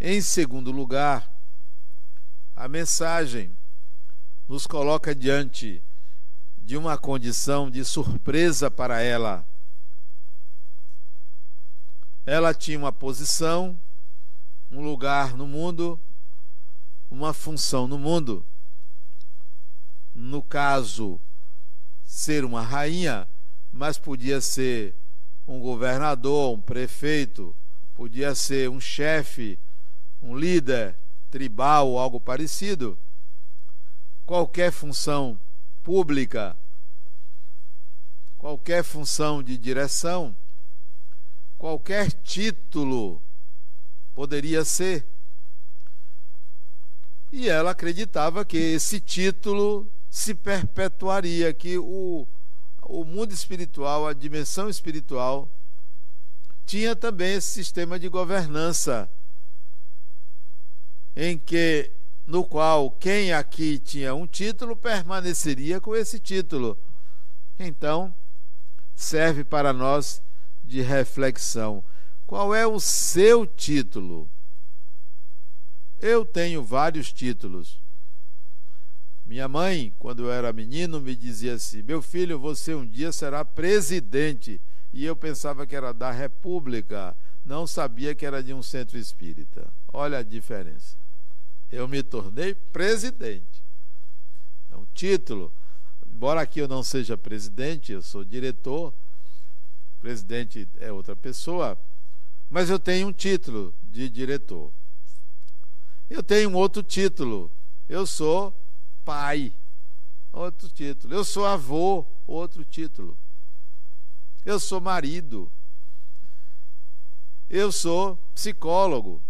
Em 0.00 0.20
segundo 0.20 0.70
lugar, 0.70 1.32
a 2.54 2.68
mensagem 2.68 3.56
nos 4.48 4.66
coloca 4.66 5.14
diante 5.14 5.82
de 6.58 6.76
uma 6.76 6.96
condição 6.96 7.70
de 7.70 7.84
surpresa 7.84 8.70
para 8.70 9.00
ela. 9.00 9.46
Ela 12.26 12.54
tinha 12.54 12.78
uma 12.78 12.92
posição, 12.92 13.78
um 14.74 14.82
lugar 14.82 15.36
no 15.36 15.46
mundo, 15.46 16.00
uma 17.08 17.32
função 17.32 17.86
no 17.86 17.96
mundo. 17.96 18.44
No 20.12 20.42
caso, 20.42 21.20
ser 22.04 22.44
uma 22.44 22.60
rainha, 22.60 23.28
mas 23.72 23.98
podia 23.98 24.40
ser 24.40 24.92
um 25.46 25.60
governador, 25.60 26.52
um 26.52 26.60
prefeito, 26.60 27.54
podia 27.94 28.34
ser 28.34 28.68
um 28.68 28.80
chefe, 28.80 29.58
um 30.20 30.36
líder 30.36 30.96
tribal 31.30 31.90
ou 31.90 31.98
algo 31.98 32.20
parecido. 32.20 32.98
Qualquer 34.26 34.72
função 34.72 35.38
pública, 35.84 36.56
qualquer 38.38 38.82
função 38.82 39.40
de 39.40 39.56
direção, 39.56 40.34
qualquer 41.56 42.10
título 42.10 43.22
poderia 44.14 44.64
ser. 44.64 45.06
E 47.32 47.48
ela 47.48 47.72
acreditava 47.72 48.44
que 48.44 48.56
esse 48.56 49.00
título 49.00 49.90
se 50.08 50.34
perpetuaria, 50.34 51.52
que 51.52 51.76
o 51.78 52.26
o 52.86 53.04
mundo 53.04 53.32
espiritual, 53.32 54.06
a 54.06 54.12
dimensão 54.12 54.68
espiritual, 54.68 55.48
tinha 56.66 56.94
também 56.94 57.34
esse 57.34 57.48
sistema 57.48 57.98
de 57.98 58.08
governança 58.08 59.10
em 61.16 61.38
que 61.38 61.90
no 62.26 62.44
qual 62.44 62.90
quem 62.90 63.32
aqui 63.32 63.78
tinha 63.78 64.14
um 64.14 64.26
título 64.26 64.74
permaneceria 64.74 65.80
com 65.80 65.94
esse 65.94 66.18
título. 66.18 66.78
Então, 67.58 68.14
serve 68.94 69.44
para 69.44 69.72
nós 69.72 70.22
de 70.64 70.80
reflexão. 70.80 71.84
Qual 72.26 72.54
é 72.54 72.66
o 72.66 72.80
seu 72.80 73.46
título? 73.46 74.28
Eu 76.00 76.24
tenho 76.24 76.62
vários 76.62 77.12
títulos. 77.12 77.82
Minha 79.24 79.48
mãe, 79.48 79.92
quando 79.98 80.24
eu 80.24 80.32
era 80.32 80.52
menino, 80.52 81.00
me 81.00 81.14
dizia 81.16 81.54
assim: 81.54 81.82
Meu 81.82 82.02
filho, 82.02 82.38
você 82.38 82.74
um 82.74 82.86
dia 82.86 83.10
será 83.12 83.44
presidente. 83.44 84.60
E 84.92 85.04
eu 85.04 85.16
pensava 85.16 85.66
que 85.66 85.74
era 85.74 85.92
da 85.92 86.10
República, 86.10 87.16
não 87.44 87.66
sabia 87.66 88.14
que 88.14 88.24
era 88.24 88.42
de 88.42 88.54
um 88.54 88.62
centro 88.62 88.96
espírita. 88.96 89.66
Olha 89.92 90.18
a 90.18 90.22
diferença. 90.22 90.96
Eu 91.70 91.88
me 91.88 92.02
tornei 92.02 92.54
presidente. 92.54 93.62
É 94.70 94.76
um 94.76 94.86
título. 94.94 95.52
Embora 96.06 96.40
aqui 96.40 96.60
eu 96.60 96.68
não 96.68 96.82
seja 96.82 97.18
presidente, 97.18 97.92
eu 97.92 98.00
sou 98.00 98.24
diretor, 98.24 98.94
presidente 100.00 100.68
é 100.78 100.92
outra 100.92 101.16
pessoa, 101.16 101.76
mas 102.54 102.70
eu 102.70 102.78
tenho 102.78 103.08
um 103.08 103.12
título 103.12 103.74
de 103.82 104.08
diretor. 104.08 104.70
Eu 106.08 106.22
tenho 106.22 106.48
um 106.50 106.54
outro 106.54 106.84
título. 106.84 107.50
Eu 107.88 108.06
sou 108.06 108.56
pai. 109.04 109.52
Outro 110.32 110.68
título. 110.68 111.12
Eu 111.12 111.24
sou 111.24 111.44
avô. 111.44 112.06
Outro 112.28 112.64
título. 112.64 113.18
Eu 114.44 114.60
sou 114.60 114.80
marido. 114.80 115.50
Eu 117.50 117.72
sou 117.72 118.16
psicólogo. 118.32 119.20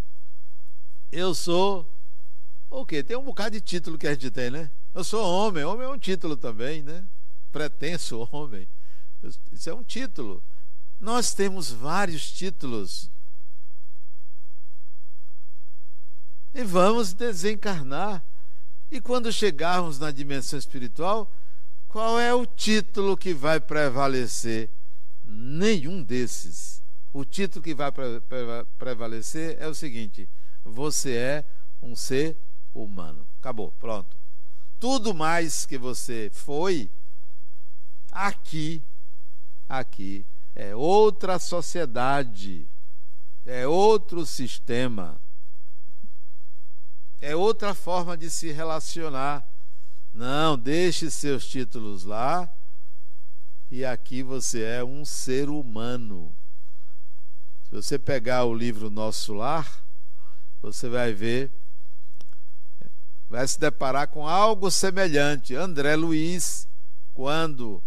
Eu 1.10 1.34
sou. 1.34 1.90
O 2.68 2.84
quê? 2.84 3.02
Tem 3.02 3.16
um 3.16 3.24
bocado 3.24 3.52
de 3.52 3.62
título 3.62 3.96
que 3.96 4.06
a 4.06 4.12
gente 4.12 4.30
tem, 4.30 4.50
né? 4.50 4.70
Eu 4.94 5.02
sou 5.02 5.26
homem. 5.26 5.64
Homem 5.64 5.86
é 5.86 5.88
um 5.88 5.98
título 5.98 6.36
também, 6.36 6.82
né? 6.82 7.02
Pretenso 7.50 8.28
homem. 8.30 8.68
Isso 9.50 9.70
é 9.70 9.74
um 9.74 9.82
título. 9.82 10.42
Nós 11.00 11.32
temos 11.32 11.70
vários 11.72 12.30
títulos. 12.30 13.13
E 16.54 16.62
vamos 16.62 17.12
desencarnar. 17.12 18.22
E 18.88 19.00
quando 19.00 19.32
chegarmos 19.32 19.98
na 19.98 20.12
dimensão 20.12 20.56
espiritual, 20.56 21.30
qual 21.88 22.20
é 22.20 22.32
o 22.32 22.46
título 22.46 23.16
que 23.16 23.34
vai 23.34 23.58
prevalecer? 23.58 24.70
Nenhum 25.24 26.00
desses. 26.00 26.80
O 27.12 27.24
título 27.24 27.62
que 27.62 27.74
vai 27.74 27.90
pre 27.90 28.20
pre 28.20 28.64
prevalecer 28.78 29.56
é 29.58 29.66
o 29.66 29.74
seguinte: 29.74 30.28
você 30.64 31.14
é 31.16 31.44
um 31.82 31.96
ser 31.96 32.36
humano. 32.72 33.26
Acabou, 33.40 33.72
pronto. 33.80 34.16
Tudo 34.78 35.12
mais 35.12 35.66
que 35.66 35.78
você 35.78 36.30
foi, 36.32 36.88
aqui, 38.12 38.80
aqui, 39.68 40.24
é 40.54 40.76
outra 40.76 41.38
sociedade, 41.38 42.66
é 43.44 43.66
outro 43.66 44.24
sistema 44.24 45.20
é 47.24 47.34
outra 47.34 47.72
forma 47.72 48.18
de 48.18 48.28
se 48.28 48.52
relacionar. 48.52 49.48
Não, 50.12 50.58
deixe 50.58 51.10
seus 51.10 51.46
títulos 51.46 52.04
lá 52.04 52.52
e 53.70 53.82
aqui 53.82 54.22
você 54.22 54.62
é 54.62 54.84
um 54.84 55.06
ser 55.06 55.48
humano. 55.48 56.30
Se 57.64 57.74
você 57.74 57.98
pegar 57.98 58.44
o 58.44 58.54
livro 58.54 58.90
Nosso 58.90 59.32
Lar, 59.32 59.82
você 60.60 60.86
vai 60.86 61.14
ver, 61.14 61.50
vai 63.30 63.48
se 63.48 63.58
deparar 63.58 64.08
com 64.08 64.28
algo 64.28 64.70
semelhante. 64.70 65.54
André 65.54 65.96
Luiz, 65.96 66.68
quando 67.14 67.82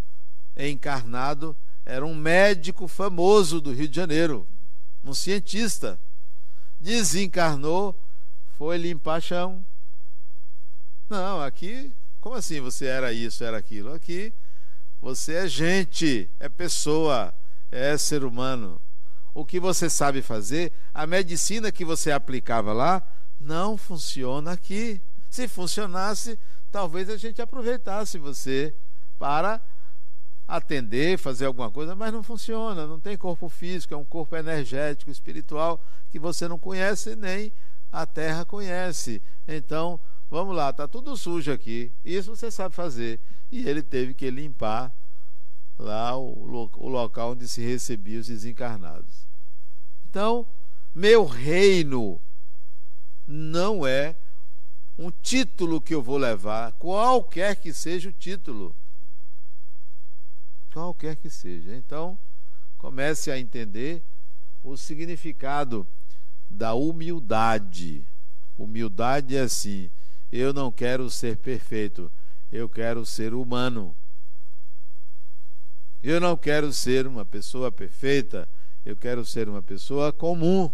encarnado, 0.57 1.55
era 1.85 2.03
um 2.03 2.15
médico 2.15 2.87
famoso 2.87 3.61
do 3.61 3.71
Rio 3.71 3.87
de 3.87 3.95
Janeiro, 3.95 4.47
um 5.05 5.13
cientista. 5.13 5.99
Desencarnou 6.79 7.95
foi 8.57 8.77
limpar 8.77 9.21
chão. 9.21 9.63
Não, 11.07 11.41
aqui, 11.41 11.93
como 12.19 12.35
assim 12.35 12.59
você 12.59 12.85
era 12.85 13.13
isso, 13.13 13.43
era 13.43 13.57
aquilo? 13.57 13.93
Aqui 13.93 14.33
você 14.99 15.33
é 15.35 15.47
gente, 15.47 16.29
é 16.39 16.49
pessoa, 16.49 17.33
é 17.71 17.97
ser 17.97 18.23
humano. 18.23 18.81
O 19.33 19.45
que 19.45 19.59
você 19.59 19.89
sabe 19.89 20.23
fazer, 20.23 20.73
a 20.91 21.05
medicina 21.05 21.71
que 21.71 21.85
você 21.85 22.11
aplicava 22.11 22.73
lá, 22.73 23.07
não 23.39 23.77
funciona 23.77 24.53
aqui. 24.53 24.99
Se 25.29 25.47
funcionasse, 25.47 26.39
talvez 26.71 27.09
a 27.09 27.17
gente 27.17 27.39
aproveitasse 27.41 28.17
você 28.17 28.73
para 29.19 29.61
atender, 30.47 31.19
fazer 31.19 31.45
alguma 31.45 31.69
coisa, 31.69 31.95
mas 31.95 32.11
não 32.11 32.23
funciona, 32.23 32.87
não 32.87 32.99
tem 32.99 33.15
corpo 33.17 33.49
físico, 33.49 33.93
é 33.93 33.97
um 33.97 34.05
corpo 34.05 34.35
energético, 34.35 35.11
espiritual 35.11 35.83
que 36.09 36.17
você 36.17 36.47
não 36.47 36.57
conhece 36.57 37.15
nem 37.15 37.51
a 37.91 38.05
terra 38.05 38.45
conhece. 38.45 39.21
Então, 39.47 39.99
vamos 40.29 40.55
lá, 40.55 40.69
está 40.69 40.87
tudo 40.87 41.15
sujo 41.17 41.51
aqui. 41.51 41.91
Isso 42.03 42.35
você 42.35 42.51
sabe 42.51 42.75
fazer. 42.75 43.19
E 43.51 43.67
ele 43.67 43.81
teve 43.81 44.13
que 44.13 44.29
limpar 44.29 44.93
lá 45.77 46.17
o, 46.17 46.69
o 46.77 46.87
local 46.87 47.31
onde 47.31 47.47
se 47.47 47.61
recebia 47.61 48.19
os 48.19 48.27
desencarnados. 48.27 49.27
Então, 50.09 50.45
meu 50.93 51.25
reino 51.25 52.19
não 53.27 53.85
é 53.85 54.15
um 54.97 55.11
título 55.11 55.79
que 55.79 55.93
eu 55.93 56.01
vou 56.01 56.17
levar, 56.17 56.71
qualquer 56.73 57.55
que 57.55 57.71
seja 57.71 58.09
o 58.09 58.13
título. 58.13 58.75
Qualquer 60.73 61.15
que 61.15 61.29
seja. 61.29 61.75
Então, 61.75 62.17
comece 62.77 63.31
a 63.31 63.39
entender 63.39 64.03
o 64.63 64.75
significado 64.75 65.85
da 66.57 66.73
humildade. 66.73 68.03
Humildade 68.57 69.37
é 69.37 69.41
assim: 69.41 69.89
eu 70.31 70.51
não 70.51 70.71
quero 70.71 71.09
ser 71.09 71.37
perfeito, 71.37 72.11
eu 72.51 72.67
quero 72.67 73.05
ser 73.05 73.33
humano. 73.33 73.95
Eu 76.03 76.19
não 76.19 76.35
quero 76.35 76.73
ser 76.73 77.05
uma 77.05 77.25
pessoa 77.25 77.71
perfeita, 77.71 78.47
eu 78.85 78.95
quero 78.95 79.25
ser 79.25 79.47
uma 79.47 79.61
pessoa 79.61 80.11
comum. 80.11 80.71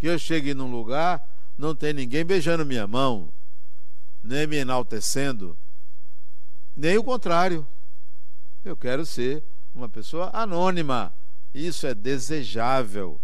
Que 0.00 0.06
eu 0.06 0.18
chegue 0.18 0.54
num 0.54 0.70
lugar, 0.70 1.26
não 1.56 1.74
tem 1.74 1.92
ninguém 1.92 2.24
beijando 2.24 2.64
minha 2.64 2.86
mão, 2.86 3.30
nem 4.22 4.46
me 4.46 4.56
enaltecendo, 4.56 5.56
nem 6.76 6.96
o 6.96 7.04
contrário. 7.04 7.66
Eu 8.64 8.76
quero 8.76 9.04
ser 9.04 9.42
uma 9.74 9.88
pessoa 9.88 10.30
anônima. 10.32 11.12
Isso 11.54 11.86
é 11.86 11.94
desejável. 11.94 13.20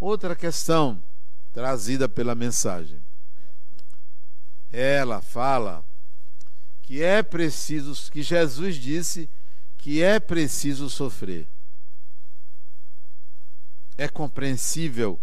Outra 0.00 0.34
questão 0.36 1.00
trazida 1.52 2.08
pela 2.08 2.34
mensagem. 2.34 2.98
Ela 4.72 5.22
fala 5.22 5.84
que 6.82 7.02
é 7.02 7.22
preciso, 7.22 8.10
que 8.10 8.22
Jesus 8.22 8.74
disse 8.76 9.30
que 9.78 10.02
é 10.02 10.18
preciso 10.18 10.90
sofrer. 10.90 11.46
É 13.96 14.08
compreensível 14.08 15.18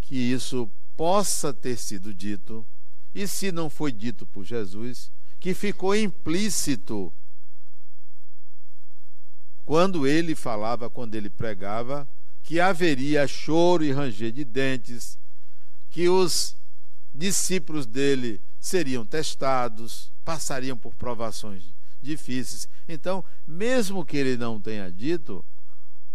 que 0.00 0.16
isso 0.16 0.70
possa 0.96 1.52
ter 1.52 1.76
sido 1.76 2.14
dito, 2.14 2.64
e 3.14 3.26
se 3.28 3.52
não 3.52 3.68
foi 3.68 3.92
dito 3.92 4.24
por 4.26 4.44
Jesus, 4.44 5.10
que 5.38 5.52
ficou 5.52 5.94
implícito 5.94 7.12
quando 9.66 10.06
ele 10.06 10.34
falava, 10.34 10.88
quando 10.88 11.14
ele 11.14 11.28
pregava, 11.28 12.08
que 12.42 12.60
haveria 12.60 13.26
choro 13.26 13.84
e 13.84 13.92
ranger 13.92 14.32
de 14.32 14.44
dentes, 14.44 15.18
que 15.90 16.08
os 16.08 16.56
discípulos 17.14 17.86
dele 17.86 18.40
seriam 18.58 19.04
testados, 19.04 20.10
passariam 20.24 20.76
por 20.76 20.94
provações 20.94 21.64
difíceis. 22.00 22.68
Então, 22.88 23.24
mesmo 23.46 24.04
que 24.04 24.16
ele 24.16 24.36
não 24.36 24.60
tenha 24.60 24.90
dito, 24.90 25.44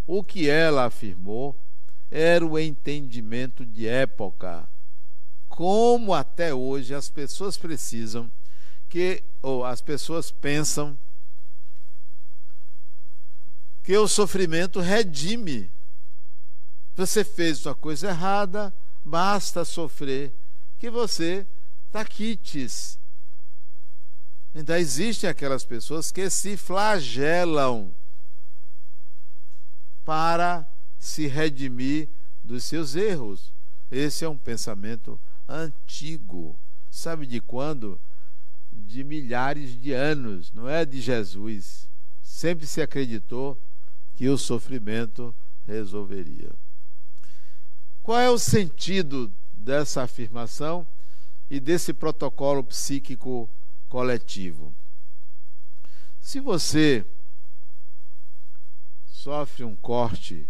o 0.05 0.23
que 0.23 0.49
ela 0.49 0.85
afirmou 0.85 1.55
era 2.09 2.45
o 2.45 2.57
entendimento 2.57 3.65
de 3.65 3.87
época. 3.87 4.67
Como 5.47 6.13
até 6.13 6.53
hoje 6.53 6.93
as 6.93 7.09
pessoas 7.09 7.57
precisam 7.57 8.29
que, 8.89 9.23
ou 9.41 9.65
as 9.65 9.81
pessoas 9.81 10.31
pensam 10.31 10.97
que 13.83 13.97
o 13.97 14.07
sofrimento 14.07 14.79
redime 14.79 15.71
você 16.97 17.23
fez 17.23 17.63
uma 17.63 17.75
coisa 17.75 18.07
errada, 18.07 18.73
basta 19.05 19.63
sofrer, 19.63 20.33
que 20.79 20.89
você 20.89 21.45
está 21.85 22.03
quites. 22.03 22.97
Ainda 24.55 24.79
existem 24.79 25.29
aquelas 25.29 25.63
pessoas 25.63 26.11
que 26.11 26.27
se 26.31 26.57
flagelam 26.57 27.91
para 30.03 30.67
se 30.97 31.27
redimir 31.27 32.09
dos 32.43 32.63
seus 32.63 32.95
erros. 32.95 33.53
Esse 33.91 34.25
é 34.25 34.29
um 34.29 34.37
pensamento 34.37 35.19
antigo. 35.47 36.57
Sabe 36.89 37.27
de 37.27 37.39
quando? 37.39 38.01
De 38.71 39.03
milhares 39.03 39.79
de 39.79 39.93
anos, 39.93 40.51
não 40.51 40.67
é 40.67 40.83
de 40.83 40.99
Jesus. 40.99 41.87
Sempre 42.23 42.65
se 42.65 42.81
acreditou 42.81 43.55
que 44.15 44.27
o 44.27 44.37
sofrimento 44.37 45.35
resolveria. 45.67 46.49
Qual 48.07 48.17
é 48.17 48.29
o 48.29 48.39
sentido 48.39 49.29
dessa 49.51 50.03
afirmação 50.03 50.87
e 51.49 51.59
desse 51.59 51.91
protocolo 51.91 52.63
psíquico 52.63 53.49
coletivo. 53.89 54.73
Se 56.21 56.39
você 56.39 57.05
sofre 59.07 59.65
um 59.65 59.75
corte 59.75 60.47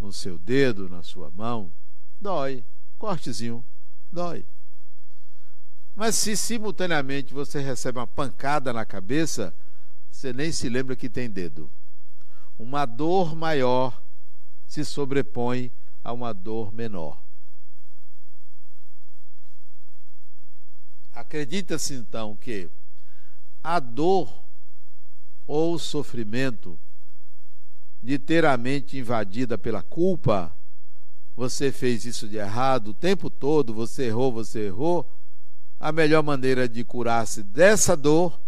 no 0.00 0.10
seu 0.10 0.38
dedo, 0.38 0.88
na 0.88 1.02
sua 1.02 1.30
mão, 1.30 1.70
dói. 2.18 2.64
Cortezinho, 2.98 3.62
dói. 4.10 4.46
Mas 5.94 6.14
se 6.14 6.34
simultaneamente 6.34 7.34
você 7.34 7.60
recebe 7.60 7.98
uma 7.98 8.06
pancada 8.06 8.72
na 8.72 8.86
cabeça, 8.86 9.54
você 10.10 10.32
nem 10.32 10.50
se 10.50 10.66
lembra 10.70 10.96
que 10.96 11.10
tem 11.10 11.28
dedo. 11.28 11.70
Uma 12.58 12.86
dor 12.86 13.36
maior 13.36 14.02
se 14.66 14.82
sobrepõe 14.82 15.70
a 16.10 16.12
uma 16.12 16.34
dor 16.34 16.72
menor. 16.72 17.18
Acredita-se 21.14 21.94
então 21.94 22.36
que 22.36 22.68
a 23.62 23.78
dor 23.78 24.32
ou 25.46 25.74
o 25.74 25.78
sofrimento 25.78 26.78
de 28.02 28.18
ter 28.18 28.44
a 28.44 28.56
mente 28.56 28.98
invadida 28.98 29.58
pela 29.58 29.82
culpa, 29.82 30.54
você 31.36 31.70
fez 31.70 32.04
isso 32.04 32.28
de 32.28 32.36
errado 32.36 32.88
o 32.88 32.94
tempo 32.94 33.28
todo, 33.30 33.74
você 33.74 34.04
errou, 34.04 34.32
você 34.32 34.66
errou. 34.66 35.10
A 35.78 35.92
melhor 35.92 36.22
maneira 36.22 36.68
de 36.68 36.84
curar-se 36.84 37.42
dessa 37.42 37.96
dor 37.96 38.38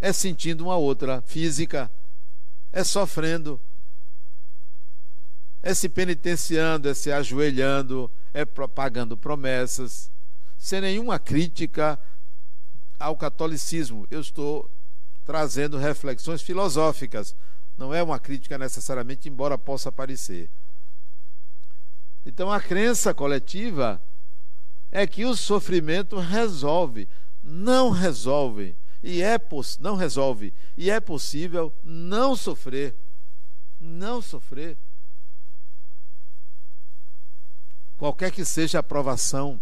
é 0.00 0.12
sentindo 0.12 0.64
uma 0.64 0.76
outra 0.76 1.22
física, 1.22 1.90
é 2.72 2.82
sofrendo, 2.82 3.60
é 5.64 5.72
se 5.72 5.88
penitenciando, 5.88 6.90
é 6.90 6.92
se 6.92 7.10
ajoelhando, 7.10 8.10
é 8.34 8.44
pagando 8.44 9.16
promessas, 9.16 10.10
sem 10.58 10.78
nenhuma 10.78 11.18
crítica 11.18 11.98
ao 13.00 13.16
catolicismo. 13.16 14.06
Eu 14.10 14.20
estou 14.20 14.70
trazendo 15.24 15.78
reflexões 15.78 16.42
filosóficas, 16.42 17.34
não 17.78 17.94
é 17.94 18.02
uma 18.02 18.20
crítica 18.20 18.58
necessariamente, 18.58 19.26
embora 19.26 19.56
possa 19.56 19.90
parecer. 19.90 20.50
Então 22.26 22.52
a 22.52 22.60
crença 22.60 23.14
coletiva 23.14 24.02
é 24.92 25.06
que 25.06 25.24
o 25.24 25.34
sofrimento 25.34 26.18
resolve, 26.18 27.08
não 27.42 27.88
resolve 27.88 28.76
e 29.02 29.22
é 29.22 29.40
não 29.80 29.96
resolve 29.96 30.52
e 30.76 30.90
é 30.90 31.00
possível 31.00 31.72
não 31.82 32.36
sofrer, 32.36 32.94
não 33.80 34.20
sofrer. 34.20 34.76
Qualquer 37.96 38.30
que 38.30 38.44
seja 38.44 38.80
a 38.80 38.82
provação, 38.82 39.60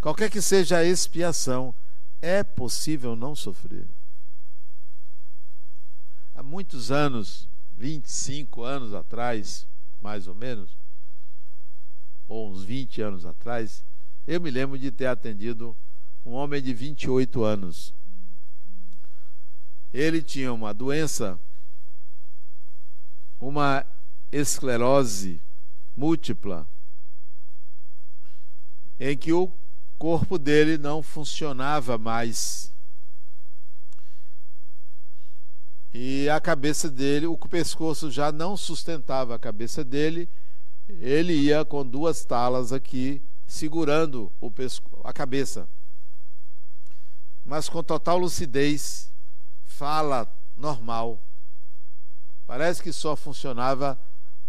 qualquer 0.00 0.30
que 0.30 0.40
seja 0.40 0.78
a 0.78 0.84
expiação, 0.84 1.74
é 2.20 2.42
possível 2.42 3.14
não 3.14 3.34
sofrer. 3.36 3.86
Há 6.34 6.42
muitos 6.42 6.90
anos, 6.90 7.48
25 7.76 8.62
anos 8.62 8.94
atrás, 8.94 9.66
mais 10.00 10.26
ou 10.26 10.34
menos, 10.34 10.70
ou 12.28 12.50
uns 12.50 12.62
20 12.62 13.02
anos 13.02 13.26
atrás, 13.26 13.82
eu 14.26 14.40
me 14.40 14.50
lembro 14.50 14.78
de 14.78 14.90
ter 14.90 15.06
atendido 15.06 15.76
um 16.24 16.32
homem 16.32 16.60
de 16.60 16.74
28 16.74 17.42
anos. 17.42 17.94
Ele 19.92 20.22
tinha 20.22 20.52
uma 20.52 20.74
doença, 20.74 21.38
uma 23.40 23.86
esclerose 24.30 25.40
múltipla, 25.96 26.66
em 28.98 29.16
que 29.16 29.32
o 29.32 29.50
corpo 29.98 30.38
dele 30.38 30.78
não 30.78 31.02
funcionava 31.02 31.98
mais. 31.98 32.72
E 35.92 36.28
a 36.28 36.40
cabeça 36.40 36.90
dele, 36.90 37.26
o 37.26 37.36
pescoço 37.36 38.10
já 38.10 38.30
não 38.30 38.56
sustentava 38.56 39.34
a 39.34 39.38
cabeça 39.38 39.82
dele, 39.82 40.28
ele 40.88 41.32
ia 41.32 41.64
com 41.64 41.84
duas 41.84 42.24
talas 42.24 42.72
aqui 42.72 43.22
segurando 43.46 44.30
o 44.40 44.50
pesco 44.50 45.00
a 45.02 45.12
cabeça. 45.12 45.66
Mas 47.44 47.68
com 47.68 47.82
total 47.82 48.18
lucidez, 48.18 49.10
fala 49.66 50.30
normal. 50.56 51.18
Parece 52.46 52.82
que 52.82 52.92
só 52.92 53.16
funcionava 53.16 53.98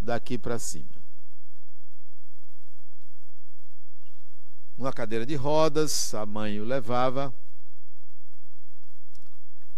daqui 0.01 0.37
para 0.37 0.59
cima. 0.59 0.98
Uma 4.79 4.93
cadeira 4.93 5.25
de 5.25 5.35
rodas, 5.35 6.13
a 6.15 6.25
mãe 6.25 6.61
o 6.61 6.63
levava. 6.63 7.33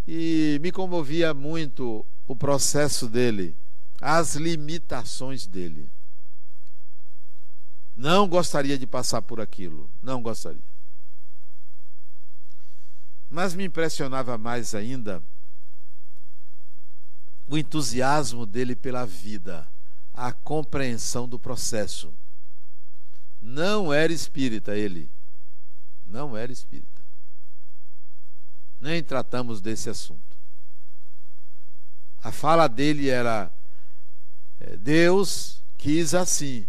E 0.07 0.59
me 0.61 0.71
comovia 0.71 1.33
muito 1.33 2.05
o 2.27 2.35
processo 2.35 3.09
dele, 3.09 3.55
as 3.99 4.35
limitações 4.35 5.47
dele. 5.47 5.89
Não 7.97 8.27
gostaria 8.27 8.77
de 8.77 8.85
passar 8.85 9.23
por 9.23 9.41
aquilo, 9.41 9.89
não 10.03 10.21
gostaria. 10.21 10.61
Mas 13.29 13.55
me 13.55 13.65
impressionava 13.65 14.37
mais 14.37 14.75
ainda 14.75 15.21
o 17.47 17.57
entusiasmo 17.57 18.45
dele 18.45 18.75
pela 18.75 19.05
vida, 19.05 19.67
a 20.13 20.31
compreensão 20.31 21.27
do 21.27 21.39
processo. 21.39 22.13
Não 23.41 23.91
era 23.91 24.13
espírita 24.13 24.75
ele. 24.75 25.10
Não 26.06 26.38
era 26.38 26.51
espírita. 26.51 27.01
Nem 28.80 29.01
tratamos 29.01 29.62
desse 29.62 29.89
assunto. 29.89 30.19
A 32.23 32.32
fala 32.32 32.67
dele 32.67 33.10
era: 33.10 33.51
é, 34.60 34.77
Deus 34.77 35.62
quis 35.77 36.13
assim, 36.13 36.67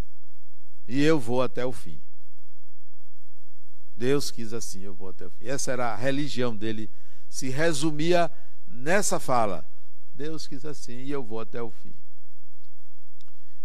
e 0.89 1.03
eu 1.03 1.21
vou 1.21 1.43
até 1.43 1.65
o 1.65 1.73
fim. 1.73 1.99
Deus 3.97 4.31
quis 4.31 4.53
assim, 4.53 4.81
eu 4.81 4.95
vou 4.95 5.11
até 5.11 5.27
o 5.27 5.31
fim. 5.31 5.47
Essa 5.47 5.73
era 5.73 5.93
a 5.93 5.97
religião 5.97 6.57
dele, 6.57 6.89
se 7.29 7.51
resumia 7.51 8.31
nessa 8.67 9.21
fala: 9.21 9.65
Deus 10.15 10.47
quis 10.47 10.65
assim 10.65 10.99
e 10.99 11.11
eu 11.11 11.23
vou 11.23 11.41
até 11.41 11.61
o 11.63 11.71
fim. 11.71 11.93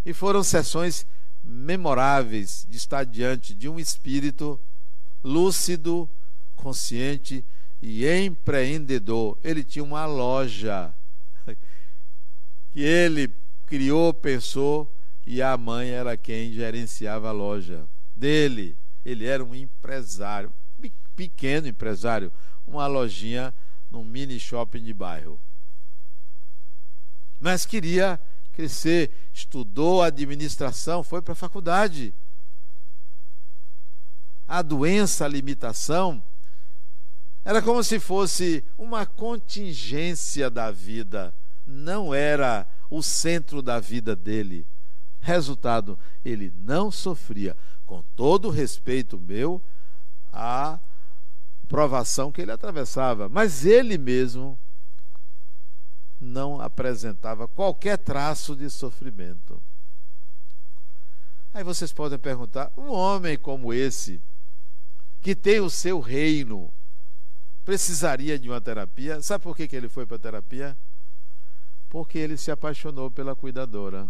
E 0.06 0.14
foram 0.14 0.44
sessões 0.44 1.06
memoráveis 1.48 2.68
de 2.70 2.78
estar 2.78 3.06
diante 3.06 3.56
de 3.56 3.70
um 3.70 3.80
espírito 3.80 4.60
lúcido, 5.24 6.10
consciente 6.56 7.44
e 7.82 8.06
empreendedor. 8.06 9.38
Ele 9.44 9.64
tinha 9.64 9.84
uma 9.84 10.06
loja 10.06 10.94
que 12.74 12.82
ele 12.82 13.34
criou, 13.66 14.14
pensou 14.14 14.92
e 15.26 15.42
a 15.42 15.58
mãe 15.58 15.90
era 15.90 16.18
quem 16.18 16.52
gerenciava 16.52 17.30
a 17.30 17.34
loja 17.34 17.86
dele. 18.16 18.78
Ele 19.06 19.26
era 19.26 19.44
um 19.44 19.56
empresário, 19.56 20.52
pequeno 21.16 21.68
empresário, 21.68 22.32
uma 22.66 22.88
lojinha 22.88 23.54
num 23.90 24.04
mini 24.04 24.40
shopping 24.40 24.84
de 24.84 24.94
bairro. 24.94 25.40
Mas 27.40 27.66
queria 27.66 28.20
crescer, 28.58 29.12
estudou 29.32 30.02
administração, 30.02 31.04
foi 31.04 31.22
para 31.22 31.34
a 31.34 31.36
faculdade. 31.36 32.12
A 34.48 34.64
doença, 34.64 35.26
a 35.26 35.28
limitação, 35.28 36.24
era 37.46 37.62
como 37.62 37.84
se 37.84 38.00
fosse 38.00 38.64
uma 38.76 39.06
contingência 39.06 40.50
da 40.50 40.72
vida, 40.72 41.32
não 41.68 42.16
era 42.16 42.68
o 42.90 43.04
centro 43.04 43.62
da 43.62 43.80
vida 43.80 44.16
dele. 44.16 44.66
Resultado, 45.22 45.98
ele 46.26 46.52
não 46.58 46.90
sofria, 46.90 47.56
com 47.86 48.02
todo 48.16 48.50
respeito 48.50 49.20
meu, 49.20 49.62
a 50.34 50.80
provação 51.68 52.32
que 52.32 52.42
ele 52.42 52.52
atravessava, 52.52 53.30
mas 53.30 53.68
ele 53.68 54.00
mesmo 54.00 54.58
não 56.20 56.60
apresentava 56.60 57.48
qualquer 57.48 57.98
traço 57.98 58.56
de 58.56 58.70
sofrimento. 58.70 59.62
Aí 61.54 61.64
vocês 61.64 61.92
podem 61.92 62.18
perguntar: 62.18 62.72
um 62.78 62.90
homem 62.90 63.38
como 63.38 63.74
esse, 63.74 64.22
que 65.22 65.36
tem 65.36 65.60
o 65.60 65.70
seu 65.70 66.00
reino, 66.00 66.72
precisaria 67.66 68.38
de 68.40 68.50
uma 68.50 68.62
terapia? 68.62 69.22
Sabe 69.22 69.44
por 69.44 69.56
que, 69.56 69.68
que 69.68 69.76
ele 69.76 69.90
foi 69.90 70.06
para 70.06 70.18
a 70.18 70.20
terapia? 70.20 70.78
Porque 71.90 72.18
ele 72.18 72.38
se 72.38 72.52
apaixonou 72.52 73.10
pela 73.10 73.36
cuidadora. 73.36 74.08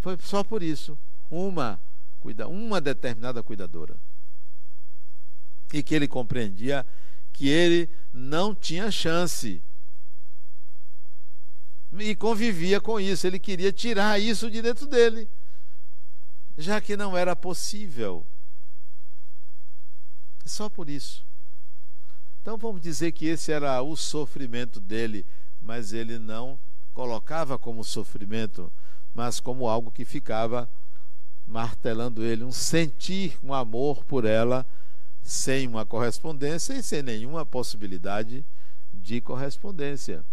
Foi 0.00 0.18
só 0.20 0.44
por 0.44 0.62
isso. 0.62 0.98
Uma, 1.30 1.80
uma 2.48 2.80
determinada 2.80 3.42
cuidadora. 3.42 3.96
E 5.72 5.82
que 5.82 5.94
ele 5.94 6.06
compreendia 6.06 6.86
que 7.32 7.48
ele 7.48 7.90
não 8.12 8.54
tinha 8.54 8.90
chance 8.90 9.62
e 11.98 12.14
convivia 12.14 12.80
com 12.80 12.98
isso. 12.98 13.26
Ele 13.26 13.38
queria 13.38 13.72
tirar 13.72 14.20
isso 14.20 14.50
de 14.50 14.60
dentro 14.62 14.86
dele, 14.86 15.28
já 16.56 16.80
que 16.80 16.96
não 16.96 17.16
era 17.16 17.34
possível 17.34 18.24
É 20.44 20.48
só 20.48 20.68
por 20.68 20.88
isso. 20.88 21.24
Então 22.40 22.58
vamos 22.58 22.82
dizer 22.82 23.12
que 23.12 23.26
esse 23.26 23.50
era 23.50 23.80
o 23.82 23.96
sofrimento 23.96 24.78
dele, 24.78 25.24
mas 25.62 25.92
ele 25.92 26.18
não 26.18 26.58
colocava 26.92 27.58
como 27.58 27.82
sofrimento, 27.82 28.70
mas 29.14 29.40
como 29.40 29.66
algo 29.66 29.90
que 29.90 30.04
ficava 30.04 30.68
martelando 31.46 32.22
ele, 32.22 32.44
um 32.44 32.52
sentir 32.52 33.38
um 33.42 33.52
amor 33.52 34.04
por 34.04 34.24
ela 34.24 34.66
sem 35.22 35.66
uma 35.66 35.86
correspondência 35.86 36.74
e 36.74 36.82
sem 36.82 37.02
nenhuma 37.02 37.46
possibilidade 37.46 38.44
de 38.92 39.20
correspondência. 39.20 40.24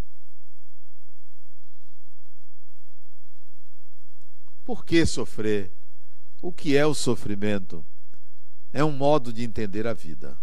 Por 4.65 4.85
que 4.85 5.05
sofrer? 5.05 5.71
O 6.41 6.51
que 6.51 6.75
é 6.75 6.85
o 6.85 6.93
sofrimento? 6.93 7.85
É 8.73 8.83
um 8.83 8.91
modo 8.91 9.33
de 9.33 9.43
entender 9.43 9.85
a 9.85 9.93
vida. 9.93 10.37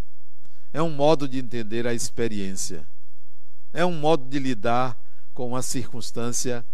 É 0.72 0.82
um 0.82 0.90
modo 0.90 1.28
de 1.28 1.38
entender 1.38 1.86
a 1.86 1.94
experiência. 1.94 2.86
É 3.72 3.84
um 3.84 3.98
modo 3.98 4.28
de 4.28 4.38
lidar 4.38 4.96
com 5.34 5.48
uma 5.48 5.62
circunstância 5.62 6.64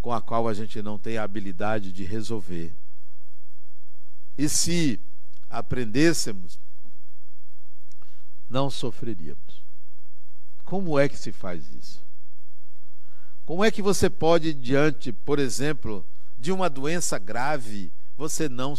com 0.00 0.12
a 0.12 0.20
qual 0.20 0.48
a 0.48 0.54
gente 0.54 0.80
não 0.80 0.98
tem 0.98 1.18
a 1.18 1.22
habilidade 1.22 1.92
de 1.92 2.04
resolver. 2.04 2.72
E 4.36 4.48
se 4.48 5.00
aprendêssemos, 5.50 6.58
não 8.48 8.70
sofreríamos. 8.70 9.62
Como 10.64 10.98
é 10.98 11.08
que 11.08 11.18
se 11.18 11.32
faz 11.32 11.64
isso? 11.74 12.00
Como 13.44 13.64
é 13.64 13.70
que 13.70 13.82
você 13.82 14.08
pode, 14.08 14.52
diante, 14.52 15.12
por 15.12 15.38
exemplo, 15.38 16.04
de 16.38 16.52
uma 16.52 16.70
doença 16.70 17.18
grave, 17.18 17.92
você 18.16 18.48
não 18.48 18.74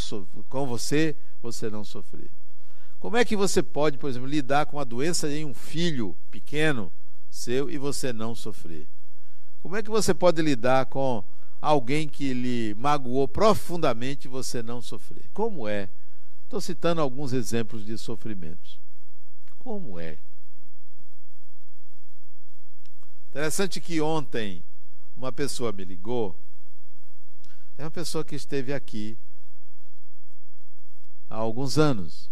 com 0.49 0.65
você, 0.65 1.15
você 1.41 1.69
não 1.69 1.83
sofrer? 1.83 2.29
Como 2.99 3.17
é 3.17 3.23
que 3.23 3.35
você 3.35 3.63
pode, 3.63 3.97
por 3.97 4.09
exemplo, 4.09 4.27
lidar 4.27 4.65
com 4.65 4.79
a 4.79 4.83
doença 4.83 5.29
em 5.29 5.45
um 5.45 5.53
filho 5.53 6.15
pequeno 6.29 6.91
seu 7.29 7.69
e 7.69 7.77
você 7.77 8.11
não 8.11 8.35
sofrer? 8.35 8.87
Como 9.61 9.75
é 9.75 9.83
que 9.83 9.89
você 9.89 10.13
pode 10.13 10.41
lidar 10.41 10.85
com 10.87 11.23
alguém 11.61 12.07
que 12.07 12.33
lhe 12.33 12.73
magoou 12.75 13.27
profundamente 13.27 14.27
e 14.27 14.31
você 14.31 14.61
não 14.63 14.81
sofrer? 14.81 15.23
Como 15.33 15.67
é? 15.67 15.89
Estou 16.43 16.59
citando 16.59 17.01
alguns 17.01 17.31
exemplos 17.31 17.85
de 17.85 17.97
sofrimentos. 17.97 18.79
Como 19.59 19.99
é? 19.99 20.17
Interessante 23.29 23.79
que 23.79 24.01
ontem 24.01 24.63
uma 25.15 25.31
pessoa 25.31 25.71
me 25.71 25.85
ligou. 25.85 26.35
É 27.79 27.83
uma 27.85 27.91
pessoa 27.91 28.25
que 28.25 28.35
esteve 28.35 28.73
aqui 28.73 29.17
há 31.29 31.37
alguns 31.37 31.77
anos. 31.77 32.29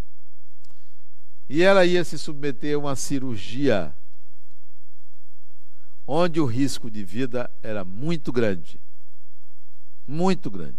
E 1.48 1.62
ela 1.62 1.86
ia 1.86 2.04
se 2.04 2.18
submeter 2.18 2.76
a 2.76 2.78
uma 2.78 2.94
cirurgia 2.94 3.94
onde 6.06 6.38
o 6.38 6.44
risco 6.44 6.90
de 6.90 7.02
vida 7.02 7.50
era 7.62 7.82
muito 7.82 8.30
grande. 8.30 8.78
Muito 10.06 10.50
grande. 10.50 10.76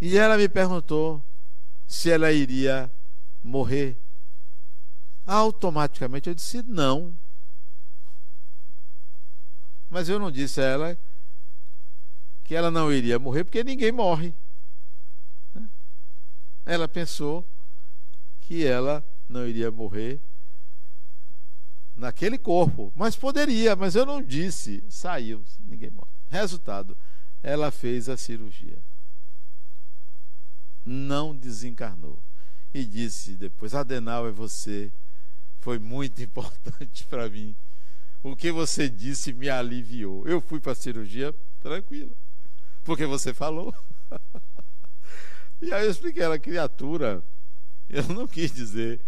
E 0.00 0.18
ela 0.18 0.36
me 0.36 0.48
perguntou 0.48 1.22
se 1.86 2.10
ela 2.10 2.32
iria 2.32 2.90
morrer. 3.40 3.96
Automaticamente 5.24 6.28
eu 6.28 6.34
disse 6.34 6.60
não. 6.64 7.16
Mas 9.88 10.08
eu 10.08 10.18
não 10.18 10.28
disse 10.28 10.60
a 10.60 10.64
ela 10.64 10.98
que 12.46 12.54
ela 12.54 12.70
não 12.70 12.92
iria 12.92 13.18
morrer 13.18 13.42
porque 13.42 13.64
ninguém 13.64 13.90
morre. 13.90 14.32
Ela 16.64 16.86
pensou 16.86 17.44
que 18.42 18.64
ela 18.64 19.04
não 19.28 19.46
iria 19.46 19.70
morrer 19.70 20.20
naquele 21.96 22.38
corpo, 22.38 22.92
mas 22.94 23.16
poderia, 23.16 23.74
mas 23.74 23.96
eu 23.96 24.06
não 24.06 24.22
disse. 24.22 24.82
Saiu, 24.88 25.42
ninguém 25.66 25.90
morre. 25.90 26.08
Resultado, 26.30 26.96
ela 27.42 27.72
fez 27.72 28.08
a 28.08 28.16
cirurgia. 28.16 28.78
Não 30.84 31.34
desencarnou. 31.34 32.18
E 32.72 32.84
disse 32.84 33.32
depois: 33.32 33.74
Adenal, 33.74 34.28
é 34.28 34.30
você. 34.30 34.92
Foi 35.58 35.80
muito 35.80 36.22
importante 36.22 37.04
para 37.06 37.28
mim. 37.28 37.56
O 38.22 38.36
que 38.36 38.52
você 38.52 38.88
disse 38.88 39.32
me 39.32 39.48
aliviou. 39.48 40.26
Eu 40.28 40.40
fui 40.40 40.60
para 40.60 40.72
a 40.72 40.76
cirurgia 40.76 41.34
tranquila. 41.60 42.14
Porque 42.86 43.04
você 43.04 43.34
falou. 43.34 43.74
e 45.60 45.74
aí 45.74 45.84
eu 45.84 45.90
expliquei 45.90 46.22
ela, 46.22 46.38
criatura. 46.38 47.20
Eu 47.90 48.04
não 48.04 48.28
quis 48.28 48.52
dizer 48.52 49.00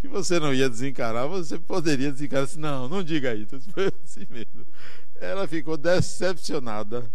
que 0.00 0.08
você 0.08 0.40
não 0.40 0.52
ia 0.52 0.68
desencarar, 0.68 1.28
você 1.28 1.58
poderia 1.58 2.10
desencarar. 2.10 2.44
Assim, 2.44 2.58
não, 2.58 2.88
não 2.88 3.04
diga 3.04 3.34
isso. 3.34 3.58
Foi 3.72 3.92
assim 4.04 4.26
mesmo. 4.28 4.66
Ela 5.14 5.46
ficou 5.46 5.76
decepcionada. 5.76 7.08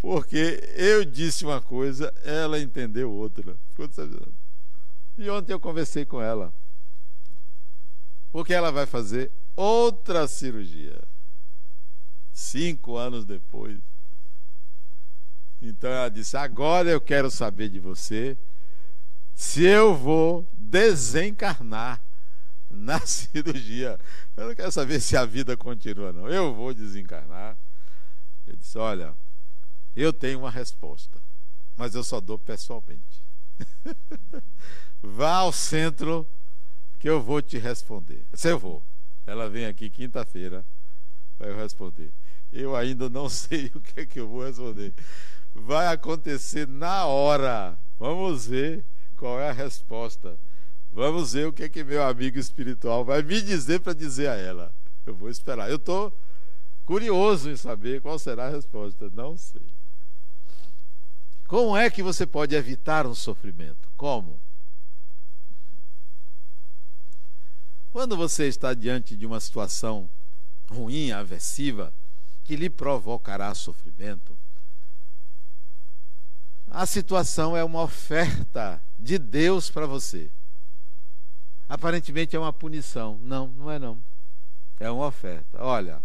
Porque 0.00 0.60
eu 0.74 1.04
disse 1.04 1.44
uma 1.44 1.60
coisa, 1.60 2.12
ela 2.24 2.58
entendeu 2.58 3.12
outra. 3.12 3.56
Ficou 3.70 3.86
decepcionada. 3.86 4.32
E 5.18 5.28
ontem 5.28 5.52
eu 5.52 5.60
conversei 5.60 6.06
com 6.06 6.20
ela. 6.20 6.52
Porque 8.32 8.54
ela 8.54 8.72
vai 8.72 8.86
fazer 8.86 9.30
outra 9.54 10.26
cirurgia. 10.26 10.98
Cinco 12.32 12.96
anos 12.96 13.24
depois. 13.24 13.78
Então 15.60 15.90
ela 15.90 16.08
disse: 16.08 16.36
Agora 16.36 16.90
eu 16.90 17.00
quero 17.00 17.30
saber 17.30 17.68
de 17.68 17.80
você 17.80 18.36
se 19.34 19.64
eu 19.64 19.94
vou 19.94 20.46
desencarnar 20.52 22.00
na 22.70 23.00
cirurgia. 23.06 23.98
Eu 24.36 24.48
não 24.48 24.54
quero 24.54 24.72
saber 24.72 25.00
se 25.00 25.16
a 25.16 25.24
vida 25.24 25.56
continua, 25.56 26.12
não. 26.12 26.28
Eu 26.28 26.54
vou 26.54 26.74
desencarnar. 26.74 27.56
Ele 28.46 28.56
disse: 28.56 28.78
Olha, 28.78 29.14
eu 29.96 30.12
tenho 30.12 30.40
uma 30.40 30.50
resposta, 30.50 31.18
mas 31.76 31.94
eu 31.94 32.04
só 32.04 32.20
dou 32.20 32.38
pessoalmente. 32.38 33.22
Vá 35.02 35.36
ao 35.36 35.52
centro 35.52 36.26
que 36.98 37.08
eu 37.08 37.22
vou 37.22 37.42
te 37.42 37.58
responder. 37.58 38.24
Se 38.32 38.48
eu 38.48 38.58
vou. 38.58 38.82
Ela 39.26 39.48
vem 39.48 39.66
aqui 39.66 39.88
quinta-feira 39.88 40.64
para 41.38 41.48
eu 41.48 41.56
responder. 41.56 42.10
Eu 42.52 42.76
ainda 42.76 43.08
não 43.08 43.28
sei 43.30 43.70
o 43.74 43.80
que 43.80 44.00
é 44.00 44.06
que 44.06 44.20
eu 44.20 44.28
vou 44.28 44.44
responder. 44.44 44.92
Vai 45.54 45.86
acontecer 45.86 46.66
na 46.66 47.06
hora. 47.06 47.78
Vamos 47.98 48.46
ver 48.46 48.84
qual 49.16 49.38
é 49.38 49.48
a 49.48 49.52
resposta. 49.52 50.36
Vamos 50.92 51.32
ver 51.32 51.46
o 51.46 51.52
que 51.52 51.64
é 51.64 51.68
que 51.68 51.82
meu 51.82 52.02
amigo 52.02 52.38
espiritual 52.38 53.04
vai 53.04 53.22
me 53.22 53.40
dizer 53.40 53.80
para 53.80 53.92
dizer 53.92 54.28
a 54.28 54.34
ela. 54.34 54.72
Eu 55.06 55.14
vou 55.14 55.30
esperar. 55.30 55.70
Eu 55.70 55.76
estou 55.76 56.12
curioso 56.84 57.50
em 57.50 57.56
saber 57.56 58.00
qual 58.00 58.18
será 58.18 58.46
a 58.46 58.50
resposta. 58.50 59.10
Não 59.14 59.36
sei. 59.36 59.62
Como 61.46 61.76
é 61.76 61.90
que 61.90 62.02
você 62.02 62.26
pode 62.26 62.54
evitar 62.54 63.06
um 63.06 63.14
sofrimento? 63.14 63.88
Como? 63.96 64.40
Quando 67.90 68.16
você 68.16 68.48
está 68.48 68.74
diante 68.74 69.14
de 69.14 69.24
uma 69.24 69.38
situação 69.38 70.10
ruim, 70.68 71.12
aversiva, 71.12 71.92
que 72.42 72.56
lhe 72.56 72.68
provocará 72.68 73.54
sofrimento, 73.54 74.36
a 76.70 76.86
situação 76.86 77.56
é 77.56 77.62
uma 77.62 77.82
oferta 77.82 78.80
de 78.98 79.18
Deus 79.18 79.70
para 79.70 79.86
você. 79.86 80.30
Aparentemente 81.68 82.34
é 82.34 82.38
uma 82.38 82.52
punição. 82.52 83.18
Não, 83.22 83.48
não 83.48 83.70
é 83.70 83.78
não. 83.78 83.98
É 84.80 84.90
uma 84.90 85.06
oferta. 85.06 85.62
Olha, 85.62 86.00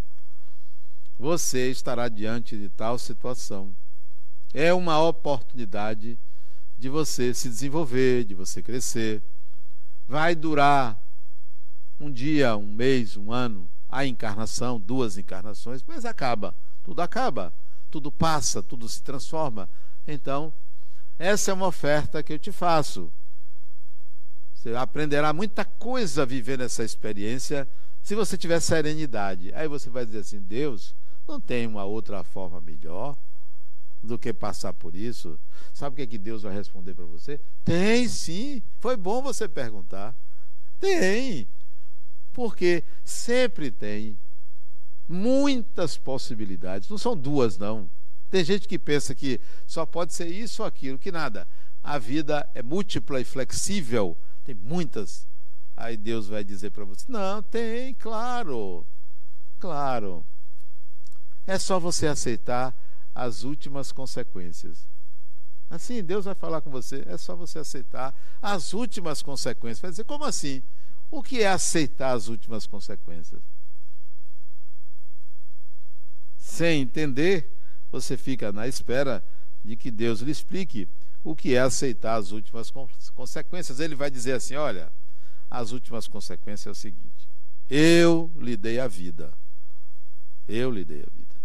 você 1.17 1.69
estará 1.69 2.07
diante 2.07 2.57
de 2.57 2.69
tal 2.69 2.97
situação. 2.97 3.75
É 4.53 4.73
uma 4.73 5.01
oportunidade 5.01 6.17
de 6.77 6.89
você 6.89 7.33
se 7.33 7.49
desenvolver, 7.49 8.23
de 8.23 8.33
você 8.33 8.63
crescer. 8.63 9.21
Vai 10.07 10.33
durar 10.33 10.97
um 11.99 12.09
dia, 12.09 12.55
um 12.55 12.65
mês, 12.65 13.17
um 13.17 13.31
ano, 13.31 13.69
a 13.89 14.05
encarnação, 14.05 14.79
duas 14.79 15.17
encarnações, 15.17 15.83
mas 15.85 16.05
acaba. 16.05 16.55
Tudo 16.83 17.01
acaba. 17.01 17.53
Tudo 17.91 18.11
passa, 18.11 18.63
tudo 18.63 18.87
se 18.87 19.01
transforma. 19.01 19.67
Então, 20.11 20.51
essa 21.19 21.51
é 21.51 21.53
uma 21.53 21.67
oferta 21.67 22.23
que 22.23 22.33
eu 22.33 22.39
te 22.39 22.51
faço. 22.51 23.11
Você 24.55 24.75
aprenderá 24.75 25.31
muita 25.31 25.63
coisa 25.63 26.25
vivendo 26.25 26.61
essa 26.61 26.83
experiência 26.83 27.67
se 28.01 28.15
você 28.15 28.35
tiver 28.35 28.59
serenidade. 28.59 29.53
Aí 29.53 29.67
você 29.67 29.89
vai 29.89 30.05
dizer 30.05 30.19
assim: 30.19 30.39
Deus, 30.39 30.95
não 31.27 31.39
tem 31.39 31.67
uma 31.67 31.85
outra 31.85 32.23
forma 32.23 32.59
melhor 32.59 33.15
do 34.01 34.17
que 34.17 34.33
passar 34.33 34.73
por 34.73 34.95
isso? 34.95 35.39
Sabe 35.73 35.93
o 35.93 35.95
que, 35.97 36.01
é 36.01 36.07
que 36.07 36.17
Deus 36.17 36.41
vai 36.41 36.53
responder 36.53 36.95
para 36.95 37.05
você? 37.05 37.39
Tem 37.63 38.07
sim. 38.07 38.63
Foi 38.79 38.97
bom 38.97 39.21
você 39.21 39.47
perguntar. 39.47 40.15
Tem. 40.79 41.47
Porque 42.33 42.83
sempre 43.03 43.69
tem 43.69 44.17
muitas 45.07 45.97
possibilidades. 45.97 46.89
Não 46.89 46.97
são 46.97 47.15
duas, 47.15 47.57
não. 47.57 47.89
Tem 48.29 48.43
gente 48.43 48.67
que 48.67 48.77
pensa 48.77 49.15
que 49.15 49.39
só 49.65 49.85
pode 49.85 50.13
ser 50.13 50.27
isso 50.27 50.61
ou 50.61 50.67
aquilo, 50.67 50.99
que 50.99 51.11
nada. 51.11 51.47
a 51.83 51.97
vida 51.97 52.47
é 52.53 52.61
múltipla 52.61 53.19
e 53.21 53.23
flexível, 53.23 54.17
tem 54.45 54.53
muitas. 54.53 55.27
Aí 55.75 55.95
Deus 55.95 56.27
vai 56.27 56.43
dizer 56.43 56.71
para 56.71 56.83
você: 56.83 57.05
não, 57.07 57.41
tem, 57.41 57.93
claro, 57.93 58.85
claro. 59.59 60.25
É 61.47 61.57
só 61.57 61.79
você 61.79 62.05
aceitar 62.05 62.75
as 63.15 63.43
últimas 63.43 63.91
consequências. 63.91 64.87
Assim, 65.69 66.03
Deus 66.03 66.25
vai 66.25 66.35
falar 66.35 66.61
com 66.61 66.69
você, 66.69 67.03
é 67.07 67.17
só 67.17 67.35
você 67.35 67.59
aceitar 67.59 68.15
as 68.41 68.73
últimas 68.73 69.21
consequências. 69.21 69.79
Vai 69.79 69.91
dizer, 69.91 70.03
como 70.03 70.25
assim? 70.25 70.63
O 71.11 71.23
que 71.23 71.41
é 71.41 71.47
aceitar 71.47 72.11
as 72.11 72.27
últimas 72.27 72.67
consequências? 72.67 73.41
Sem 76.37 76.81
entender, 76.81 77.49
você 77.91 78.17
fica 78.17 78.51
na 78.51 78.67
espera 78.67 79.23
de 79.63 79.75
que 79.75 79.91
Deus 79.91 80.21
lhe 80.21 80.31
explique 80.31 80.87
o 81.23 81.35
que 81.35 81.55
é 81.55 81.59
aceitar 81.59 82.15
as 82.15 82.31
últimas 82.31 82.71
consequências. 83.13 83.79
Ele 83.79 83.95
vai 83.95 84.09
dizer 84.09 84.33
assim: 84.33 84.55
olha, 84.55 84.91
as 85.49 85.71
últimas 85.71 86.07
consequências 86.07 86.67
é 86.67 86.71
o 86.71 86.75
seguinte: 86.75 87.27
eu 87.69 88.31
lhe 88.37 88.57
dei 88.57 88.79
a 88.79 88.87
vida. 88.87 89.31
Eu 90.47 90.71
lhe 90.71 90.83
dei 90.83 91.01
a 91.01 91.15
vida. 91.15 91.35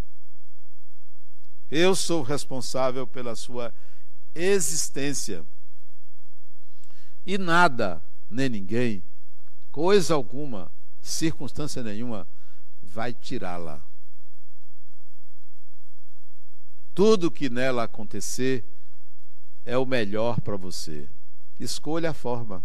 Eu 1.70 1.94
sou 1.94 2.22
responsável 2.22 3.06
pela 3.06 3.36
sua 3.36 3.72
existência. 4.34 5.44
E 7.26 7.36
nada, 7.36 8.02
nem 8.30 8.48
ninguém, 8.48 9.02
coisa 9.72 10.14
alguma, 10.14 10.70
circunstância 11.02 11.82
nenhuma, 11.82 12.26
vai 12.82 13.12
tirá-la. 13.12 13.82
Tudo 16.94 17.30
que 17.30 17.50
nela 17.50 17.84
acontecer 17.84 18.64
é 19.64 19.76
o 19.76 19.84
melhor 19.84 20.40
para 20.40 20.56
você. 20.56 21.08
Escolha 21.58 22.10
a 22.10 22.14
forma. 22.14 22.62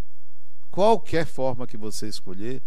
Qualquer 0.70 1.26
forma 1.26 1.66
que 1.66 1.78
você 1.78 2.08
escolher 2.08 2.62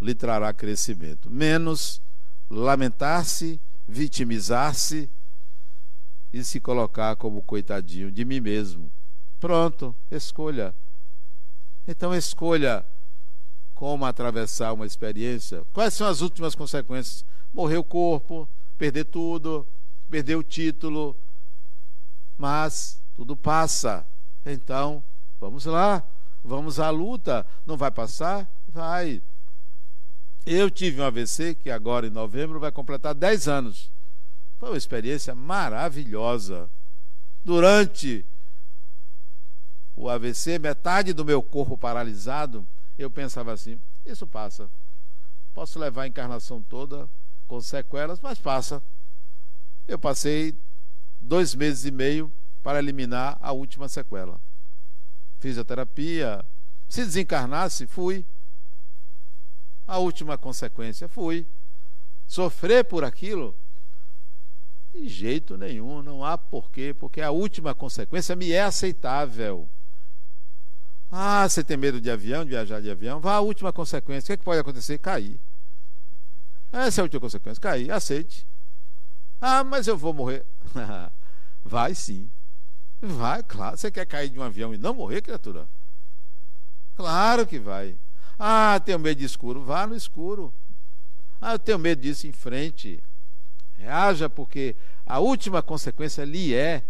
lhe 0.00 0.14
trará 0.14 0.52
crescimento. 0.52 1.30
Menos 1.30 2.00
lamentar-se, 2.48 3.60
vitimizar-se 3.86 5.10
e 6.32 6.42
se 6.42 6.60
colocar 6.60 7.16
como 7.16 7.42
coitadinho 7.42 8.10
de 8.10 8.24
mim 8.24 8.40
mesmo. 8.40 8.90
Pronto, 9.38 9.94
escolha. 10.10 10.74
Então 11.86 12.14
escolha 12.14 12.84
como 13.74 14.06
atravessar 14.06 14.72
uma 14.72 14.86
experiência. 14.86 15.62
Quais 15.72 15.92
são 15.94 16.06
as 16.06 16.22
últimas 16.22 16.54
consequências? 16.54 17.24
Morrer 17.52 17.76
o 17.76 17.84
corpo, 17.84 18.48
perder 18.78 19.04
tudo, 19.04 19.66
perder 20.06 20.36
o 20.36 20.42
título. 20.42 21.16
Mas 22.38 23.00
tudo 23.16 23.36
passa. 23.36 24.06
Então, 24.44 25.02
vamos 25.40 25.64
lá, 25.64 26.02
vamos 26.44 26.78
à 26.78 26.90
luta. 26.90 27.46
Não 27.64 27.76
vai 27.76 27.90
passar? 27.90 28.48
Vai. 28.68 29.22
Eu 30.44 30.70
tive 30.70 31.00
um 31.00 31.04
AVC 31.04 31.54
que 31.56 31.70
agora 31.70 32.06
em 32.06 32.10
novembro 32.10 32.60
vai 32.60 32.70
completar 32.70 33.14
10 33.14 33.48
anos. 33.48 33.90
Foi 34.58 34.70
uma 34.70 34.78
experiência 34.78 35.34
maravilhosa. 35.34 36.70
Durante 37.44 38.24
o 39.96 40.08
AVC, 40.08 40.58
metade 40.58 41.12
do 41.12 41.24
meu 41.24 41.42
corpo 41.42 41.76
paralisado, 41.76 42.66
eu 42.98 43.10
pensava 43.10 43.52
assim: 43.52 43.78
isso 44.04 44.26
passa. 44.26 44.70
Posso 45.54 45.78
levar 45.78 46.02
a 46.02 46.06
encarnação 46.06 46.60
toda 46.60 47.08
com 47.48 47.60
sequelas, 47.60 48.20
mas 48.20 48.38
passa. 48.38 48.82
Eu 49.86 49.98
passei 49.98 50.54
dois 51.20 51.54
meses 51.54 51.84
e 51.84 51.90
meio 51.90 52.32
para 52.62 52.78
eliminar 52.78 53.38
a 53.40 53.52
última 53.52 53.88
sequela. 53.88 54.40
Fisioterapia. 55.38 56.44
Se 56.88 57.04
desencarnasse, 57.04 57.86
fui. 57.86 58.24
A 59.86 59.98
última 59.98 60.36
consequência, 60.36 61.08
fui. 61.08 61.46
Sofrer 62.26 62.84
por 62.84 63.04
aquilo, 63.04 63.54
de 64.92 65.08
jeito 65.08 65.56
nenhum, 65.56 66.02
não 66.02 66.24
há 66.24 66.36
porquê, 66.36 66.92
porque 66.92 67.20
a 67.20 67.30
última 67.30 67.74
consequência 67.74 68.34
me 68.34 68.50
é 68.50 68.62
aceitável. 68.62 69.68
Ah, 71.10 71.48
você 71.48 71.62
tem 71.62 71.76
medo 71.76 72.00
de 72.00 72.10
avião, 72.10 72.44
de 72.44 72.50
viajar 72.50 72.80
de 72.80 72.90
avião? 72.90 73.20
Vá 73.20 73.34
à 73.34 73.40
última 73.40 73.72
consequência. 73.72 74.24
O 74.24 74.26
que, 74.26 74.32
é 74.32 74.36
que 74.36 74.44
pode 74.44 74.58
acontecer? 74.58 74.98
Cair. 74.98 75.38
Essa 76.72 77.00
é 77.00 77.02
a 77.02 77.04
última 77.04 77.20
consequência. 77.20 77.60
Cair. 77.60 77.90
Aceite. 77.92 78.44
Ah, 79.40 79.62
mas 79.62 79.86
eu 79.86 79.96
vou 79.96 80.12
morrer. 80.12 80.44
Vai 81.64 81.94
sim. 81.94 82.30
Vai, 83.00 83.42
claro. 83.42 83.76
Você 83.76 83.90
quer 83.90 84.06
cair 84.06 84.30
de 84.30 84.38
um 84.38 84.42
avião 84.42 84.72
e 84.72 84.78
não 84.78 84.94
morrer, 84.94 85.20
criatura? 85.20 85.68
Claro 86.96 87.46
que 87.46 87.58
vai. 87.58 87.94
Ah, 88.38 88.80
tenho 88.82 88.98
medo 88.98 89.18
de 89.18 89.26
escuro. 89.26 89.62
Vá 89.62 89.86
no 89.86 89.94
escuro. 89.94 90.52
Ah, 91.40 91.52
eu 91.52 91.58
tenho 91.58 91.78
medo 91.78 92.00
disso 92.00 92.26
em 92.26 92.32
frente. 92.32 93.02
Reaja, 93.76 94.30
porque 94.30 94.74
a 95.04 95.18
última 95.18 95.62
consequência 95.62 96.24
lhe 96.24 96.54
é 96.54 96.82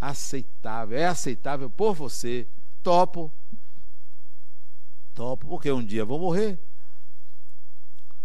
aceitável, 0.00 0.96
é 0.96 1.06
aceitável 1.06 1.68
por 1.68 1.94
você. 1.94 2.46
Topo. 2.82 3.30
Topo, 5.14 5.46
porque 5.46 5.70
um 5.72 5.84
dia 5.84 6.04
vou 6.04 6.18
morrer. 6.18 6.58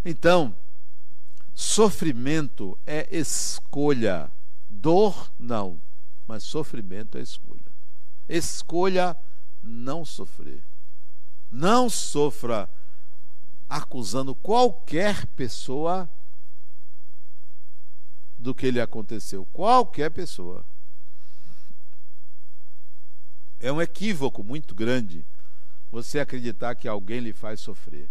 Então, 0.05 0.55
sofrimento 1.57 2.77
é 2.85 3.07
escolha. 3.17 4.31
Dor, 4.69 5.31
não. 5.39 5.81
Mas 6.27 6.43
sofrimento 6.43 7.17
é 7.17 7.21
escolha. 7.21 7.65
Escolha 8.29 9.17
não 9.63 10.05
sofrer. 10.05 10.61
Não 11.51 11.89
sofra 11.89 12.69
acusando 13.67 14.35
qualquer 14.35 15.25
pessoa 15.27 16.07
do 18.37 18.53
que 18.53 18.69
lhe 18.69 18.79
aconteceu. 18.79 19.43
Qualquer 19.51 20.11
pessoa. 20.11 20.63
É 23.59 23.71
um 23.71 23.81
equívoco 23.81 24.43
muito 24.43 24.75
grande 24.75 25.25
você 25.91 26.19
acreditar 26.19 26.75
que 26.75 26.87
alguém 26.87 27.19
lhe 27.19 27.33
faz 27.33 27.61
sofrer. 27.61 28.07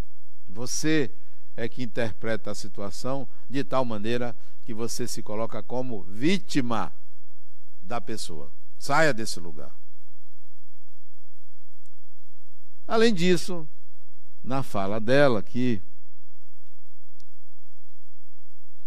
Você 0.48 1.12
é 1.56 1.68
que 1.68 1.82
interpreta 1.82 2.50
a 2.50 2.54
situação 2.54 3.26
de 3.48 3.64
tal 3.64 3.84
maneira 3.84 4.36
que 4.64 4.74
você 4.74 5.08
se 5.08 5.22
coloca 5.22 5.62
como 5.62 6.02
vítima 6.02 6.92
da 7.82 8.00
pessoa. 8.00 8.50
Saia 8.78 9.14
desse 9.14 9.40
lugar. 9.40 9.74
Além 12.86 13.14
disso, 13.14 13.66
na 14.44 14.62
fala 14.62 15.00
dela 15.00 15.40
aqui, 15.40 15.82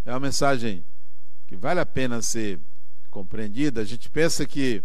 é 0.05 0.11
uma 0.11 0.19
mensagem 0.19 0.83
que 1.47 1.55
vale 1.55 1.79
a 1.79 1.85
pena 1.85 2.21
ser 2.21 2.59
compreendida, 3.09 3.81
a 3.81 3.85
gente 3.85 4.09
pensa 4.09 4.45
que 4.45 4.83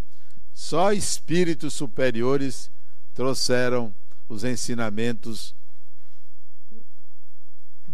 só 0.53 0.92
espíritos 0.92 1.75
superiores 1.75 2.70
trouxeram 3.14 3.94
os 4.29 4.44
ensinamentos 4.44 5.55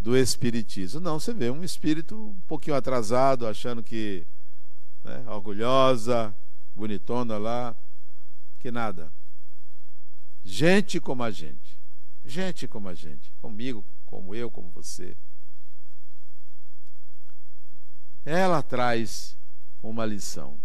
do 0.01 0.17
Espiritismo. 0.17 1.01
Não, 1.01 1.21
você 1.21 1.33
vê 1.33 1.51
um 1.51 1.63
espírito 1.63 2.17
um 2.17 2.41
pouquinho 2.49 2.77
atrasado, 2.77 3.47
achando 3.47 3.83
que 3.83 4.27
né, 5.05 5.25
orgulhosa, 5.29 6.35
bonitona 6.75 7.39
lá, 7.39 7.77
que 8.59 8.71
nada. 8.71 9.13
Gente 10.45 10.99
como 10.99 11.23
a 11.23 11.31
gente. 11.31 11.79
Gente 12.25 12.67
como 12.67 12.89
a 12.89 12.95
gente. 12.95 13.33
Comigo, 13.41 13.85
como 14.07 14.35
eu, 14.35 14.51
como 14.51 14.71
você 14.71 15.15
ela 18.25 18.63
traz 18.63 19.37
uma 19.83 20.05
lição. 20.05 20.59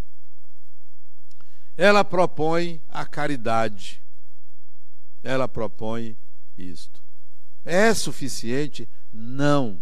Ela 1.77 2.03
propõe 2.03 2.81
a 2.89 3.05
caridade. 3.05 4.01
Ela 5.23 5.47
propõe 5.47 6.17
isto. 6.57 7.01
É 7.63 7.93
suficiente? 7.93 8.87
Não. 9.15 9.79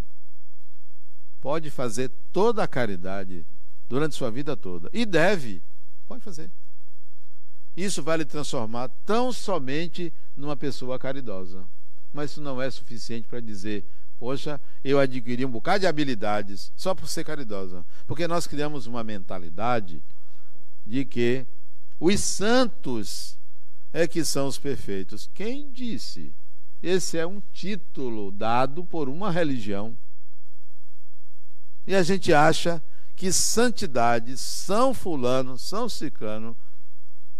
Pode 1.41 1.69
fazer 1.69 2.11
toda 2.31 2.63
a 2.63 2.67
caridade 2.67 3.45
durante 3.89 4.15
sua 4.15 4.29
vida 4.29 4.55
toda. 4.55 4.89
E 4.93 5.05
deve. 5.05 5.61
Pode 6.07 6.23
fazer. 6.23 6.49
Isso 7.75 8.03
vai 8.03 8.17
lhe 8.17 8.25
transformar 8.25 8.89
tão 9.05 9.33
somente 9.33 10.13
numa 10.37 10.55
pessoa 10.55 10.99
caridosa. 10.99 11.65
Mas 12.13 12.31
isso 12.31 12.41
não 12.41 12.61
é 12.61 12.69
suficiente 12.69 13.27
para 13.27 13.39
dizer 13.39 13.83
Poxa, 14.23 14.61
eu 14.83 14.99
adquiri 14.99 15.43
um 15.43 15.51
bocado 15.51 15.81
de 15.81 15.87
habilidades 15.87 16.71
só 16.77 16.95
por 16.95 17.09
ser 17.09 17.25
caridosa. 17.25 17.85
Porque 18.07 18.25
nós 18.25 18.47
criamos 18.47 18.87
uma 18.87 19.03
mentalidade 19.03 20.01
de 20.87 21.03
que 21.03 21.45
os 21.99 22.21
santos 22.21 23.37
é 23.91 24.07
que 24.07 24.23
são 24.23 24.47
os 24.47 24.57
perfeitos. 24.57 25.29
Quem 25.33 25.69
disse? 25.69 26.31
Esse 26.83 27.17
é 27.17 27.25
um 27.25 27.41
título 27.53 28.29
dado 28.29 28.83
por 28.83 29.07
uma 29.07 29.31
religião. 29.31 29.97
E 31.87 31.95
a 31.95 32.03
gente 32.03 32.33
acha 32.33 32.83
que 33.15 33.31
santidade, 33.31 34.37
São 34.37 34.93
Fulano, 34.93 35.57
São 35.57 35.87
Ciclano, 35.87 36.57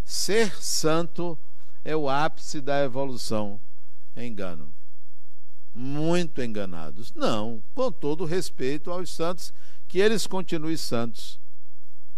ser 0.06 0.56
santo 0.64 1.38
é 1.84 1.94
o 1.94 2.10
ápice 2.10 2.62
da 2.62 2.86
evolução. 2.86 3.60
Engano. 4.16 4.74
Muito 5.76 6.42
enganados. 6.42 7.12
Não, 7.14 7.62
com 7.76 7.92
todo 7.92 8.24
respeito 8.24 8.92
aos 8.92 9.10
santos, 9.10 9.54
que 9.90 10.00
eles 10.00 10.26
continuem 10.26 10.78
santos. 10.78 11.38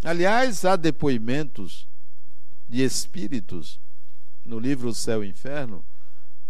Aliás, 0.03 0.63
há 0.63 0.75
depoimentos 0.75 1.87
de 2.69 2.83
espíritos 2.83 3.79
no 4.45 4.59
livro 4.59 4.93
Céu 4.93 5.23
e 5.23 5.29
Inferno 5.29 5.83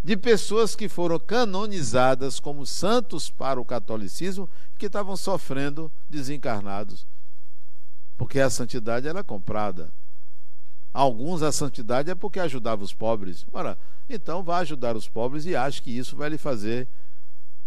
de 0.05 0.15
pessoas 0.15 0.75
que 0.75 0.87
foram 0.87 1.17
canonizadas 1.17 2.39
como 2.39 2.63
santos 2.63 3.31
para 3.31 3.59
o 3.59 3.65
catolicismo 3.65 4.47
que 4.77 4.85
estavam 4.85 5.17
sofrendo 5.17 5.91
desencarnados. 6.07 7.07
Porque 8.15 8.39
a 8.39 8.51
santidade 8.51 9.07
era 9.07 9.23
comprada. 9.23 9.91
Alguns 10.93 11.41
a 11.41 11.51
santidade 11.51 12.11
é 12.11 12.13
porque 12.13 12.39
ajudava 12.39 12.83
os 12.83 12.93
pobres. 12.93 13.47
Ora, 13.51 13.79
então 14.07 14.43
vá 14.43 14.59
ajudar 14.59 14.95
os 14.95 15.07
pobres 15.07 15.43
e 15.47 15.55
ache 15.55 15.81
que 15.81 15.97
isso 15.97 16.15
vai 16.15 16.29
lhe 16.29 16.37
fazer 16.37 16.87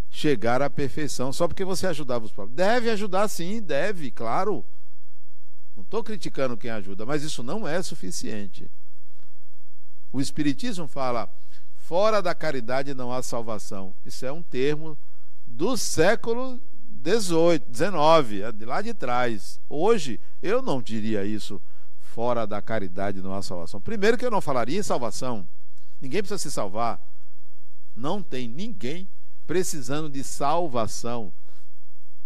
chegar 0.08 0.62
à 0.62 0.70
perfeição 0.70 1.32
só 1.32 1.48
porque 1.48 1.64
você 1.64 1.88
ajudava 1.88 2.24
os 2.24 2.30
pobres. 2.30 2.54
Deve 2.54 2.88
ajudar 2.88 3.26
sim, 3.26 3.60
deve, 3.60 4.12
claro. 4.12 4.64
Não 5.76 5.82
estou 5.82 6.04
criticando 6.04 6.56
quem 6.56 6.70
ajuda, 6.70 7.04
mas 7.04 7.24
isso 7.24 7.42
não 7.42 7.66
é 7.66 7.82
suficiente. 7.82 8.70
O 10.12 10.20
Espiritismo 10.20 10.86
fala: 10.86 11.28
fora 11.88 12.20
da 12.20 12.34
caridade 12.34 12.92
não 12.92 13.10
há 13.10 13.22
salvação. 13.22 13.94
Isso 14.04 14.26
é 14.26 14.30
um 14.30 14.42
termo 14.42 14.94
do 15.46 15.74
século 15.74 16.60
XVIII, 17.02 17.62
XIX, 17.72 18.42
é 18.44 18.52
de 18.52 18.66
lá 18.66 18.82
de 18.82 18.92
trás. 18.92 19.58
Hoje, 19.70 20.20
eu 20.42 20.60
não 20.60 20.82
diria 20.82 21.24
isso. 21.24 21.58
Fora 22.02 22.46
da 22.46 22.60
caridade 22.60 23.22
não 23.22 23.32
há 23.34 23.40
salvação. 23.40 23.80
Primeiro, 23.80 24.18
que 24.18 24.26
eu 24.26 24.30
não 24.30 24.42
falaria 24.42 24.78
em 24.78 24.82
salvação. 24.82 25.48
Ninguém 25.98 26.20
precisa 26.20 26.36
se 26.36 26.50
salvar. 26.50 27.00
Não 27.96 28.22
tem 28.22 28.46
ninguém 28.46 29.08
precisando 29.46 30.10
de 30.10 30.22
salvação. 30.22 31.32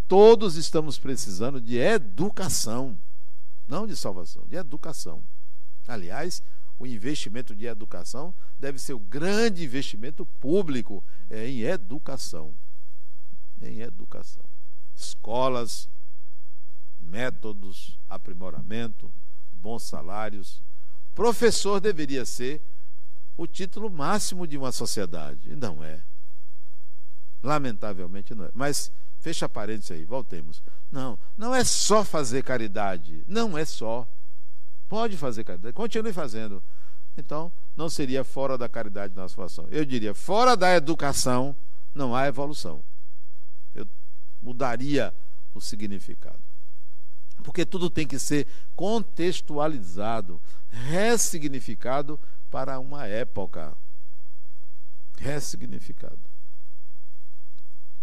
Todos 0.09 0.57
estamos 0.57 0.99
precisando 0.99 1.61
de 1.61 1.77
educação. 1.77 2.97
Não 3.65 3.87
de 3.87 3.95
salvação, 3.95 4.43
de 4.45 4.57
educação. 4.57 5.23
Aliás, 5.87 6.43
o 6.79 6.85
investimento 6.85 7.55
de 7.55 7.65
educação 7.65 8.33
deve 8.59 8.79
ser 8.79 8.93
o 8.93 8.99
grande 8.99 9.63
investimento 9.63 10.25
público 10.25 11.03
é 11.29 11.47
em 11.47 11.61
educação. 11.61 12.53
Em 13.61 13.81
educação. 13.81 14.43
Escolas, 14.95 15.89
métodos, 16.99 17.99
aprimoramento, 18.09 19.11
bons 19.51 19.83
salários. 19.83 20.61
Professor 21.15 21.79
deveria 21.79 22.25
ser 22.25 22.61
o 23.37 23.47
título 23.47 23.89
máximo 23.89 24.45
de 24.47 24.57
uma 24.57 24.71
sociedade. 24.71 25.55
Não 25.55 25.83
é. 25.83 26.01
Lamentavelmente 27.41 28.33
não 28.33 28.45
é. 28.45 28.51
Mas 28.53 28.91
fecha 29.19 29.47
parênteses 29.47 29.91
aí, 29.91 30.05
voltemos. 30.05 30.61
Não, 30.91 31.17
não 31.37 31.53
é 31.53 31.63
só 31.63 32.03
fazer 32.03 32.43
caridade. 32.43 33.23
Não 33.27 33.57
é 33.57 33.65
só. 33.65 34.07
Pode 34.93 35.17
fazer 35.17 35.43
caridade, 35.43 35.73
continue 35.73 36.13
fazendo. 36.13 36.61
Então, 37.17 37.51
não 37.75 37.89
seria 37.89 38.23
fora 38.23 38.59
da 38.59 38.69
caridade 38.69 39.15
na 39.15 39.27
salvação. 39.27 39.67
Eu 39.71 39.83
diria, 39.83 40.13
fora 40.13 40.55
da 40.55 40.75
educação, 40.75 41.55
não 41.95 42.15
há 42.15 42.27
evolução. 42.27 42.83
Eu 43.73 43.87
mudaria 44.39 45.11
o 45.51 45.59
significado. 45.59 46.37
Porque 47.43 47.65
tudo 47.65 47.89
tem 47.89 48.05
que 48.05 48.19
ser 48.19 48.45
contextualizado, 48.75 50.39
ressignificado 50.69 52.19
para 52.51 52.77
uma 52.77 53.07
época. 53.07 53.75
Ressignificado. 55.17 56.19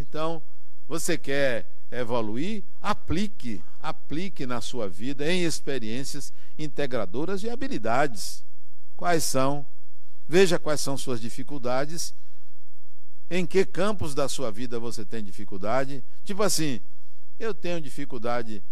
Então, 0.00 0.42
você 0.88 1.16
quer 1.16 1.70
evoluir, 1.90 2.62
aplique, 2.80 3.62
aplique 3.82 4.46
na 4.46 4.60
sua 4.60 4.88
vida 4.88 5.30
em 5.30 5.44
experiências 5.44 6.32
integradoras 6.58 7.42
e 7.42 7.50
habilidades. 7.50 8.44
Quais 8.96 9.24
são? 9.24 9.66
Veja 10.28 10.58
quais 10.58 10.80
são 10.80 10.96
suas 10.96 11.20
dificuldades. 11.20 12.14
Em 13.30 13.46
que 13.46 13.64
campos 13.64 14.14
da 14.14 14.28
sua 14.28 14.50
vida 14.50 14.78
você 14.78 15.04
tem 15.04 15.22
dificuldade? 15.22 16.04
Tipo 16.24 16.42
assim, 16.42 16.80
eu 17.38 17.54
tenho 17.54 17.80
dificuldade 17.80 18.62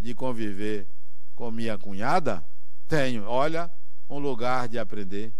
de 0.00 0.14
conviver 0.14 0.86
com 1.34 1.50
minha 1.50 1.78
cunhada? 1.78 2.44
Tenho. 2.88 3.24
Olha, 3.24 3.70
um 4.08 4.18
lugar 4.18 4.68
de 4.68 4.78
aprender. 4.78 5.32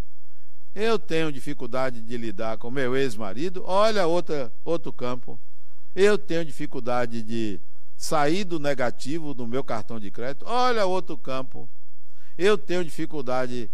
Eu 0.75 0.99
tenho 0.99 1.33
dificuldade 1.33 2.01
de 2.01 2.17
lidar 2.17 2.59
com 2.59 2.71
meu 2.71 2.97
ex-marido? 2.97 3.65
Olha 3.67 4.07
outra, 4.07 4.53
outro 4.65 4.93
campo. 4.93 5.39
Eu 6.01 6.17
tenho 6.17 6.45
dificuldade 6.45 7.25
de 7.25 7.59
sair 7.97 8.45
do 8.45 8.61
negativo 8.61 9.35
do 9.35 9.49
meu 9.49 9.65
cartão 9.65 9.99
de 9.99 10.13
crédito. 10.13 10.45
Olha 10.47 10.87
outro 10.87 11.19
campo. 11.19 11.69
Eu 12.39 12.57
tenho 12.57 12.85
dificuldade 12.85 13.69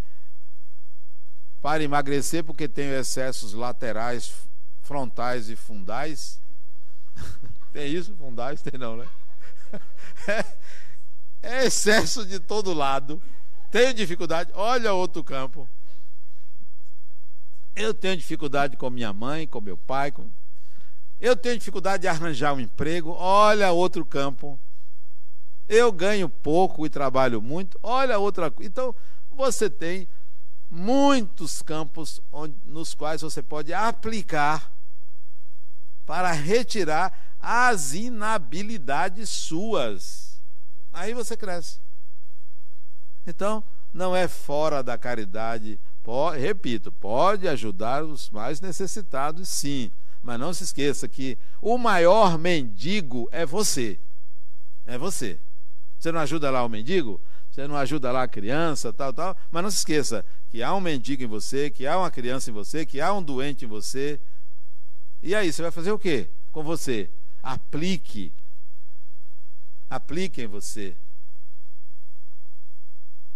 para 1.61 1.83
emagrecer 1.83 2.43
porque 2.43 2.67
tenho 2.67 2.99
excessos 2.99 3.53
laterais, 3.53 4.33
frontais 4.81 5.51
e 5.51 5.55
fundais. 5.55 6.41
tem 7.75 7.93
isso? 7.93 8.15
Fundais? 8.15 8.63
Tem 8.63 8.79
não, 8.81 8.97
né? 8.97 9.07
É, 11.47 11.67
excesso 11.67 12.25
de 12.25 12.41
todo 12.41 12.73
lado. 12.73 13.21
Tenho 13.71 13.93
dificuldade. 13.93 14.51
Olha 14.55 14.95
outro 14.95 15.23
campo. 15.23 15.69
Eu 17.77 17.93
tenho 17.93 18.17
dificuldade 18.17 18.79
com 18.79 18.89
minha 18.89 19.13
mãe, 19.13 19.47
com 19.47 19.61
meu 19.61 19.77
pai, 19.77 20.11
com 20.11 20.31
eu 21.25 21.35
tenho 21.35 21.57
dificuldade 21.57 22.03
de 22.03 22.09
arranjar 22.09 22.53
um 22.53 22.61
emprego, 22.61 23.11
olha 23.13 23.73
outro 23.73 24.05
campo. 24.05 24.61
Eu 25.67 25.91
ganho 25.91 26.29
pouco 26.29 26.85
e 26.85 26.91
trabalho 26.91 27.41
muito, 27.41 27.81
olha 27.83 28.19
outra 28.19 28.51
coisa. 28.51 28.69
Então, 28.69 28.95
você 29.31 29.71
tem 29.71 30.07
muitos 30.71 31.63
campos 31.63 32.21
onde, 32.31 32.55
nos 32.67 32.93
quais 32.93 33.23
você 33.23 33.43
pode 33.43 33.73
aplicar 33.73 34.71
para 36.05 36.31
retirar 36.31 37.11
as 37.41 37.95
inabilidades 37.95 39.31
suas. 39.31 40.39
Aí 40.93 41.15
você 41.15 41.39
cresce. 41.39 41.79
Então, 43.27 43.65
não 43.95 44.15
é 44.15 44.29
fora 44.29 44.83
da 44.83 44.99
caridade. 44.99 45.81
Pode, 46.03 46.39
repito, 46.39 46.93
pode 46.93 47.49
ajudar 47.49 48.05
os 48.05 48.29
mais 48.29 48.61
necessitados, 48.61 49.49
sim 49.49 49.91
mas 50.25 50.41
não 50.41 50.55
se 50.55 50.65
esqueça 50.65 51.07
que 51.07 51.39
o 51.61 51.77
maior 51.77 52.39
mendigo 52.39 53.29
é 53.31 53.45
você. 53.45 53.99
É 54.87 54.97
você. 54.97 55.39
Você 55.99 56.11
não 56.11 56.19
ajuda 56.19 56.51
lá 56.51 56.65
o 56.65 56.69
mendigo? 56.69 57.21
Você 57.51 57.69
não 57.69 57.77
ajuda 57.77 58.11
lá 58.11 58.23
a 58.23 58.29
criança, 58.29 58.93
tal, 58.93 59.13
tal. 59.13 59.37
Mas 59.51 59.63
não 59.63 59.71
se 59.71 59.77
esqueça 59.77 60.25
que 60.51 60.63
há 60.63 60.75
um 60.75 60.81
mendigo 60.81 61.23
em 61.23 61.27
você, 61.27 61.71
que 61.71 61.87
há 61.87 61.99
uma 61.99 62.11
criança 62.11 62.51
em 62.51 62.55
você, 62.55 62.87
que 62.87 63.01
há 63.01 63.13
um 63.13 63.23
doente 63.23 63.67
em 63.67 63.69
você. 63.69 64.19
E 65.23 65.35
aí, 65.35 65.53
você 65.53 65.63
vai 65.63 65.71
fazer 65.71 65.93
o 65.93 65.99
quê 65.99 66.29
com 66.51 66.65
você? 66.65 67.11
Aplique. 67.43 68.33
Aplique 69.91 70.43
em 70.43 70.47
você. 70.47 70.97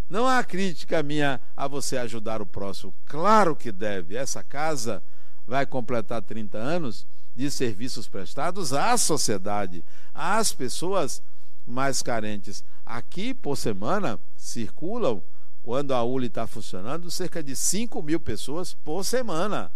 Não 0.09 0.27
há 0.27 0.43
crítica 0.43 1.03
minha 1.03 1.39
a 1.55 1.69
você 1.69 1.99
ajudar 1.99 2.41
o 2.41 2.47
próximo. 2.47 2.95
Claro 3.05 3.55
que 3.55 3.71
deve. 3.71 4.17
Essa 4.17 4.43
casa 4.43 5.03
vai 5.49 5.65
completar 5.65 6.21
30 6.21 6.59
anos 6.59 7.07
de 7.35 7.51
serviços 7.51 8.07
prestados 8.07 8.75
à 8.75 8.97
sociedade, 8.99 9.83
às 10.15 10.53
pessoas 10.53 11.23
mais 11.67 12.03
carentes. 12.03 12.63
Aqui, 12.85 13.33
por 13.33 13.57
semana, 13.57 14.21
circulam, 14.37 15.23
quando 15.63 15.95
a 15.95 16.05
ULI 16.05 16.27
está 16.27 16.47
funcionando, 16.47 17.11
cerca 17.11 17.43
de 17.43 17.57
5 17.57 18.03
mil 18.03 18.21
pessoas 18.21 18.75
por 18.75 19.03
semana. 19.05 19.73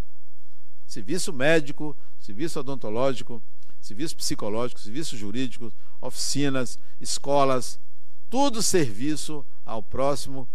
Serviço 0.86 1.32
médico, 1.32 1.96
serviço 2.20 2.60
odontológico, 2.60 3.42
serviço 3.80 4.16
psicológico, 4.16 4.78
serviço 4.78 5.16
jurídico, 5.16 5.72
oficinas, 6.02 6.78
escolas, 7.00 7.78
tudo 8.28 8.62
serviço 8.62 9.44
ao 9.64 9.82
próximo, 9.82 10.46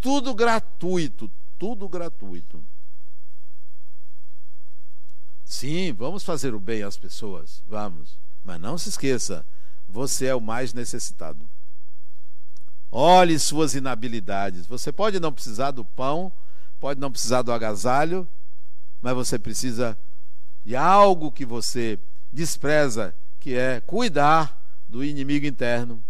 tudo 0.00 0.34
gratuito, 0.34 1.30
tudo 1.58 1.88
gratuito. 1.88 2.62
Sim, 5.52 5.92
vamos 5.92 6.24
fazer 6.24 6.54
o 6.54 6.58
bem 6.58 6.82
às 6.82 6.96
pessoas, 6.96 7.62
vamos. 7.68 8.16
Mas 8.42 8.58
não 8.58 8.78
se 8.78 8.88
esqueça, 8.88 9.44
você 9.86 10.24
é 10.24 10.34
o 10.34 10.40
mais 10.40 10.72
necessitado. 10.72 11.46
Olhe 12.90 13.38
suas 13.38 13.74
inabilidades. 13.74 14.66
Você 14.66 14.90
pode 14.90 15.20
não 15.20 15.30
precisar 15.30 15.70
do 15.70 15.84
pão, 15.84 16.32
pode 16.80 16.98
não 16.98 17.12
precisar 17.12 17.42
do 17.42 17.52
agasalho, 17.52 18.26
mas 19.02 19.14
você 19.14 19.38
precisa 19.38 19.96
de 20.64 20.74
algo 20.74 21.30
que 21.30 21.44
você 21.44 21.98
despreza, 22.32 23.14
que 23.38 23.54
é 23.54 23.82
cuidar 23.82 24.58
do 24.88 25.04
inimigo 25.04 25.44
interno. 25.44 26.02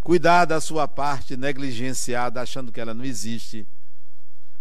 Cuidar 0.00 0.46
da 0.46 0.60
sua 0.60 0.88
parte 0.88 1.36
negligenciada, 1.36 2.40
achando 2.40 2.72
que 2.72 2.80
ela 2.80 2.92
não 2.92 3.04
existe. 3.04 3.64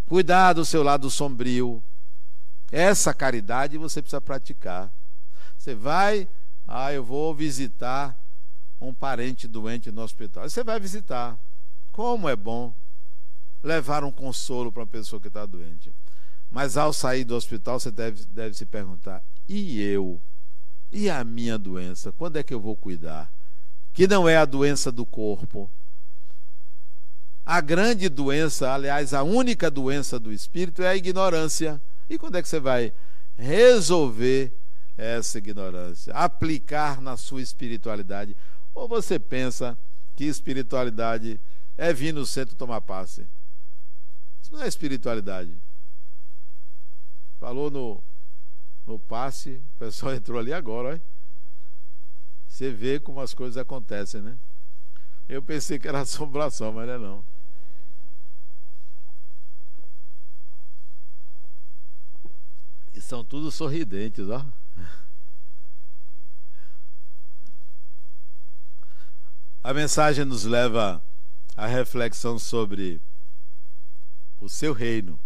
Cuidar 0.06 0.54
do 0.54 0.64
seu 0.64 0.84
lado 0.84 1.10
sombrio. 1.10 1.84
Essa 2.74 3.13
caridade 3.13 3.78
você 3.78 4.01
precisa 4.01 4.19
praticar. 4.19 4.91
Você 5.55 5.76
vai, 5.76 6.28
ah, 6.67 6.91
eu 6.91 7.03
vou 7.03 7.36
visitar 7.36 8.19
um 8.82 8.91
parente 8.91 9.47
doente 9.47 9.91
no 9.91 10.01
hospital. 10.01 10.49
Você 10.49 10.63
vai 10.63 10.80
visitar. 10.80 11.38
Como 11.91 12.28
é 12.28 12.36
bom 12.36 12.74
levar 13.61 14.03
um 14.03 14.11
consolo 14.11 14.71
para 14.71 14.82
uma 14.82 14.88
pessoa 14.88 15.21
que 15.21 15.28
está 15.28 15.45
doente. 15.45 15.93
Mas 16.49 16.76
ao 16.76 16.91
sair 16.91 17.24
do 17.24 17.36
hospital, 17.36 17.80
você 17.80 17.91
deve, 17.91 18.26
deve 18.26 18.55
se 18.55 18.65
perguntar: 18.65 19.24
e 19.47 19.80
eu? 19.80 20.19
E 20.91 21.11
a 21.11 21.24
minha 21.24 21.59
doença? 21.59 22.11
Quando 22.11 22.38
é 22.38 22.43
que 22.43 22.55
eu 22.55 22.59
vou 22.59 22.76
cuidar? 22.76 23.32
Que 23.93 24.07
não 24.07 24.28
é 24.28 24.36
a 24.36 24.45
doença 24.45 24.91
do 24.91 25.05
corpo. 25.05 25.69
A 27.45 27.61
grande 27.61 28.09
doença, 28.09 28.74
aliás, 28.74 29.13
a 29.13 29.21
única 29.21 29.69
doença 29.69 30.19
do 30.19 30.34
espírito 30.34 30.82
é 30.82 30.88
a 30.88 30.95
ignorância. 30.95 31.80
E 32.14 32.18
quando 32.20 32.36
é 32.36 32.43
que 32.43 32.47
você 32.47 32.59
vai 32.59 32.93
resolver 33.36 34.53
essa 34.95 35.39
ignorância? 35.39 36.14
Aplicar 36.14 37.01
na 37.01 37.18
sua 37.18 37.41
espiritualidade? 37.41 38.38
Ou 38.76 38.88
você 38.88 39.18
pensa 39.18 39.76
que 40.16 40.26
espiritualidade 40.26 41.39
é 41.76 41.91
vir 41.91 42.14
no 42.14 42.24
centro 42.24 42.55
tomar 42.55 42.82
passe? 42.82 43.26
Isso 44.43 44.53
não 44.53 44.61
é 44.61 44.68
espiritualidade. 44.68 45.57
Falou 47.39 47.72
no, 47.72 48.03
no 48.86 48.99
passe, 48.99 49.59
o 49.76 49.80
pessoal 49.80 50.14
entrou 50.16 50.38
ali 50.38 50.53
agora. 50.53 51.01
Você 52.47 52.70
vê 52.70 52.99
como 52.99 53.22
as 53.22 53.34
coisas 53.34 53.57
acontecem, 53.57 54.22
né? 54.22 54.38
Eu 55.28 55.41
pensei 55.41 55.80
que 55.80 55.88
era 55.88 56.01
assombração, 56.01 56.72
mas 56.74 56.86
não 56.86 56.93
é 56.93 56.97
não. 56.99 57.26
São 63.04 63.24
todos 63.24 63.54
sorridentes, 63.54 64.30
ó. 64.30 64.45
A 69.62 69.74
mensagem 69.74 70.26
nos 70.26 70.45
leva 70.45 71.01
à 71.56 71.68
reflexão 71.68 72.39
sobre 72.39 73.01
o 74.41 74.49
seu 74.49 74.74
reino 74.74 75.20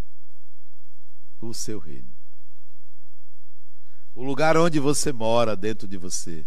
o 1.39 1.53
seu 1.53 1.77
reino. 1.77 2.09
O 4.15 4.23
lugar 4.23 4.57
onde 4.57 4.79
você 4.79 5.13
mora 5.13 5.55
dentro 5.55 5.87
de 5.87 5.97
você. 5.97 6.45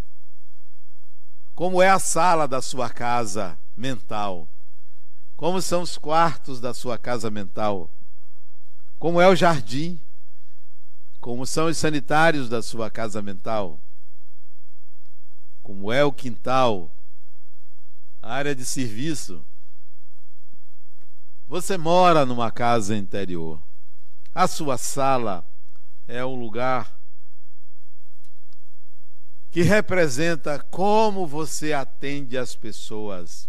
Como 1.55 1.81
é 1.81 1.89
a 1.89 1.99
sala 1.99 2.49
da 2.49 2.61
sua 2.61 2.91
casa 2.91 3.57
mental? 3.77 4.49
Como 5.37 5.63
são 5.63 5.83
os 5.83 5.97
quartos 5.97 6.61
da 6.61 6.75
sua 6.75 6.99
casa 6.99 7.31
mental? 7.31 7.89
Como 8.99 9.21
é 9.21 9.29
o 9.29 9.37
jardim? 9.37 10.01
Como 11.21 11.47
são 11.47 11.67
os 11.67 11.77
sanitários 11.77 12.49
da 12.49 12.63
sua 12.63 12.91
casa 12.91 13.21
mental? 13.21 13.79
Como 15.63 15.93
é 15.93 16.03
o 16.03 16.13
quintal? 16.13 16.91
A 18.23 18.35
área 18.35 18.55
de 18.55 18.65
serviço? 18.65 19.45
Você 21.47 21.77
mora 21.77 22.25
numa 22.25 22.51
casa 22.51 22.97
interior. 22.97 23.61
A 24.35 24.47
sua 24.47 24.79
sala 24.79 25.45
é 26.09 26.25
um 26.25 26.37
lugar 26.37 26.97
que 29.51 29.63
representa 29.63 30.59
como 30.71 31.27
você 31.27 31.73
atende 31.73 32.39
as 32.39 32.55
pessoas, 32.55 33.49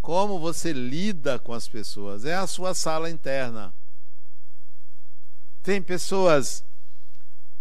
como 0.00 0.38
você 0.38 0.72
lida 0.72 1.38
com 1.38 1.52
as 1.52 1.68
pessoas. 1.68 2.24
É 2.24 2.34
a 2.34 2.46
sua 2.46 2.74
sala 2.74 3.10
interna. 3.10 3.72
Tem 5.62 5.82
pessoas 5.82 6.64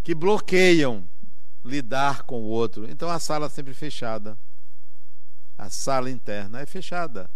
que 0.07 0.15
bloqueiam 0.15 1.05
lidar 1.65 2.23
com 2.23 2.39
o 2.39 2.45
outro, 2.45 2.89
então 2.89 3.09
a 3.09 3.19
sala 3.19 3.49
sempre 3.49 3.73
fechada. 3.73 4.37
A 5.57 5.69
sala 5.69 6.09
interna 6.09 6.61
é 6.61 6.65
fechada. 6.65 7.29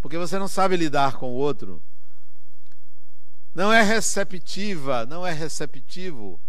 Porque 0.00 0.18
você 0.18 0.40
não 0.40 0.48
sabe 0.48 0.76
lidar 0.76 1.18
com 1.18 1.30
o 1.30 1.34
outro 1.34 1.80
não 3.54 3.72
é 3.72 3.80
receptiva, 3.80 5.06
não 5.06 5.24
é 5.24 5.32
receptivo. 5.32 6.40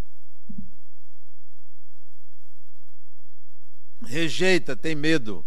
Rejeita, 4.01 4.75
tem 4.75 4.95
medo. 4.95 5.45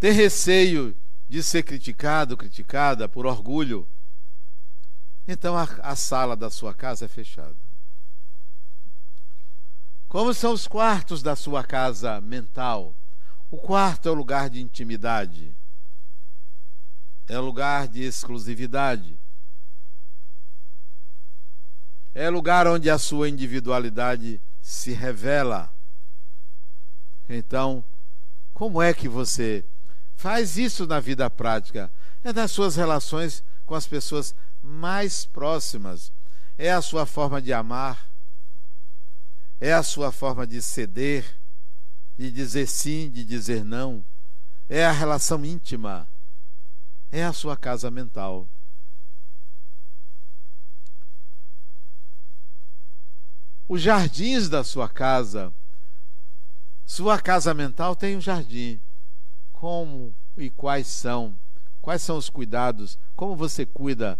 Tem 0.00 0.10
receio 0.10 0.96
de 1.28 1.40
ser 1.40 1.62
criticado, 1.62 2.36
criticada 2.36 3.08
por 3.08 3.26
orgulho. 3.26 3.86
Então 5.26 5.56
a, 5.56 5.68
a 5.82 5.96
sala 5.96 6.36
da 6.36 6.50
sua 6.50 6.74
casa 6.74 7.06
é 7.06 7.08
fechada. 7.08 7.56
Como 10.08 10.32
são 10.32 10.52
os 10.52 10.68
quartos 10.68 11.22
da 11.22 11.34
sua 11.34 11.64
casa 11.64 12.20
mental? 12.20 12.94
O 13.50 13.56
quarto 13.56 14.08
é 14.08 14.12
o 14.12 14.14
lugar 14.14 14.48
de 14.48 14.60
intimidade 14.60 15.54
é 17.28 17.38
lugar 17.38 17.88
de 17.88 18.02
exclusividade. 18.02 19.18
É 22.14 22.28
lugar 22.28 22.66
onde 22.66 22.90
a 22.90 22.98
sua 22.98 23.28
individualidade 23.28 24.40
se 24.60 24.92
revela. 24.92 25.72
Então, 27.28 27.82
como 28.52 28.80
é 28.80 28.92
que 28.92 29.08
você 29.08 29.64
faz 30.16 30.56
isso 30.56 30.86
na 30.86 31.00
vida 31.00 31.28
prática? 31.28 31.90
É 32.22 32.32
nas 32.32 32.50
suas 32.50 32.76
relações 32.76 33.42
com 33.66 33.74
as 33.74 33.86
pessoas 33.86 34.34
mais 34.64 35.26
próximas. 35.26 36.12
É 36.58 36.72
a 36.72 36.82
sua 36.82 37.06
forma 37.06 37.40
de 37.40 37.52
amar. 37.52 38.08
É 39.60 39.72
a 39.72 39.82
sua 39.82 40.10
forma 40.10 40.46
de 40.46 40.60
ceder, 40.60 41.24
de 42.18 42.30
dizer 42.30 42.66
sim, 42.66 43.10
de 43.10 43.24
dizer 43.24 43.64
não. 43.64 44.04
É 44.68 44.84
a 44.84 44.92
relação 44.92 45.44
íntima 45.44 46.08
é 47.14 47.24
a 47.24 47.32
sua 47.32 47.56
casa 47.56 47.92
mental. 47.92 48.48
Os 53.68 53.80
jardins 53.80 54.48
da 54.48 54.64
sua 54.64 54.88
casa, 54.88 55.52
sua 56.84 57.20
casa 57.20 57.54
mental 57.54 57.94
tem 57.94 58.16
um 58.16 58.20
jardim. 58.20 58.80
Como 59.52 60.12
e 60.36 60.50
quais 60.50 60.88
são? 60.88 61.36
Quais 61.80 62.02
são 62.02 62.16
os 62.16 62.28
cuidados? 62.28 62.98
Como 63.14 63.36
você 63.36 63.64
cuida 63.64 64.18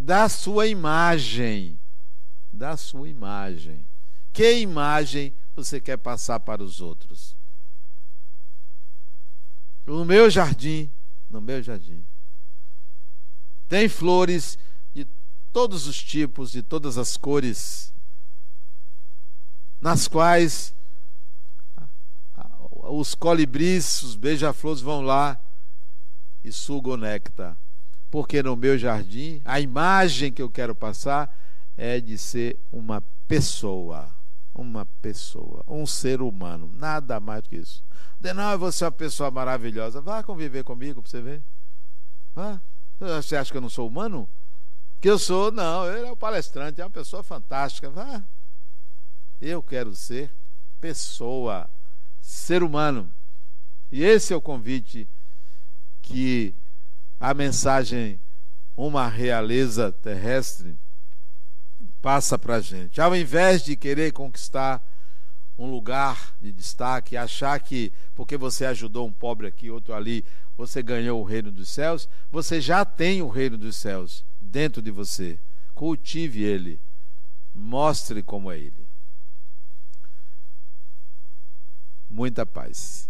da 0.00 0.30
sua 0.30 0.66
imagem? 0.66 1.78
Da 2.50 2.74
sua 2.76 3.06
imagem. 3.06 3.84
Que 4.32 4.60
imagem 4.60 5.32
você 5.54 5.78
quer 5.78 5.98
passar 5.98 6.40
para 6.40 6.62
os 6.62 6.80
outros? 6.80 7.36
O 9.86 10.04
meu 10.04 10.30
jardim 10.30 10.90
no 11.28 11.40
meu 11.40 11.62
jardim. 11.62 12.02
Tem 13.68 13.88
flores 13.88 14.58
de 14.94 15.06
todos 15.52 15.86
os 15.86 16.02
tipos, 16.02 16.50
de 16.50 16.62
todas 16.62 16.96
as 16.96 17.16
cores, 17.16 17.92
nas 19.80 20.08
quais 20.08 20.74
os 22.82 23.14
colibris, 23.14 24.02
os 24.02 24.16
beija-flores 24.16 24.80
vão 24.80 25.02
lá 25.02 25.38
e 26.42 26.50
sugam 26.50 26.96
néctar. 26.96 27.56
Porque 28.10 28.42
no 28.42 28.56
meu 28.56 28.76
jardim, 28.76 29.40
a 29.44 29.60
imagem 29.60 30.32
que 30.32 30.42
eu 30.42 30.50
quero 30.50 30.74
passar 30.74 31.34
é 31.76 32.00
de 32.00 32.18
ser 32.18 32.58
uma 32.72 33.02
pessoa. 33.28 34.10
Uma 34.52 34.84
pessoa, 35.00 35.62
um 35.66 35.86
ser 35.86 36.20
humano, 36.20 36.70
nada 36.74 37.20
mais 37.20 37.42
do 37.42 37.48
que 37.48 37.56
isso. 37.56 37.82
Não, 38.20 38.58
você 38.58 38.84
é 38.84 38.86
uma 38.88 38.92
pessoa 38.92 39.30
maravilhosa. 39.30 40.00
Vá 40.00 40.22
conviver 40.22 40.64
comigo 40.64 41.00
para 41.00 41.10
você 41.10 41.22
ver. 41.22 41.42
Vá. 42.34 42.60
Você 42.98 43.36
acha 43.36 43.50
que 43.50 43.56
eu 43.56 43.62
não 43.62 43.70
sou 43.70 43.88
humano? 43.88 44.28
Que 45.00 45.08
eu 45.08 45.18
sou, 45.18 45.50
não, 45.50 45.90
ele 45.90 46.06
é 46.06 46.12
o 46.12 46.16
palestrante, 46.16 46.80
é 46.80 46.84
uma 46.84 46.90
pessoa 46.90 47.22
fantástica. 47.22 47.88
Vá. 47.88 48.22
Eu 49.40 49.62
quero 49.62 49.94
ser 49.94 50.30
pessoa, 50.80 51.70
ser 52.20 52.62
humano. 52.62 53.10
E 53.90 54.02
esse 54.02 54.34
é 54.34 54.36
o 54.36 54.42
convite 54.42 55.08
que 56.02 56.54
a 57.20 57.34
mensagem 57.34 58.18
Uma 58.74 59.06
Realeza 59.06 59.92
Terrestre 59.92 60.78
passa 62.00 62.38
para 62.38 62.56
a 62.56 62.60
gente. 62.60 62.98
Ao 62.98 63.14
invés 63.14 63.62
de 63.62 63.76
querer 63.76 64.10
conquistar 64.10 64.82
um 65.58 65.70
lugar 65.70 66.34
de 66.40 66.50
destaque, 66.50 67.18
achar 67.18 67.60
que 67.60 67.92
porque 68.14 68.38
você 68.38 68.64
ajudou 68.64 69.06
um 69.06 69.12
pobre 69.12 69.46
aqui, 69.46 69.70
outro 69.70 69.92
ali, 69.92 70.24
você 70.56 70.82
ganhou 70.82 71.20
o 71.20 71.24
reino 71.24 71.52
dos 71.52 71.68
céus, 71.68 72.08
você 72.32 72.58
já 72.58 72.86
tem 72.86 73.20
o 73.20 73.28
reino 73.28 73.58
dos 73.58 73.76
céus 73.76 74.24
dentro 74.40 74.80
de 74.80 74.90
você. 74.90 75.38
Cultive 75.74 76.42
ele, 76.42 76.80
mostre 77.54 78.22
como 78.22 78.50
é 78.50 78.58
ele. 78.58 78.88
Muita 82.08 82.46
paz. 82.46 83.09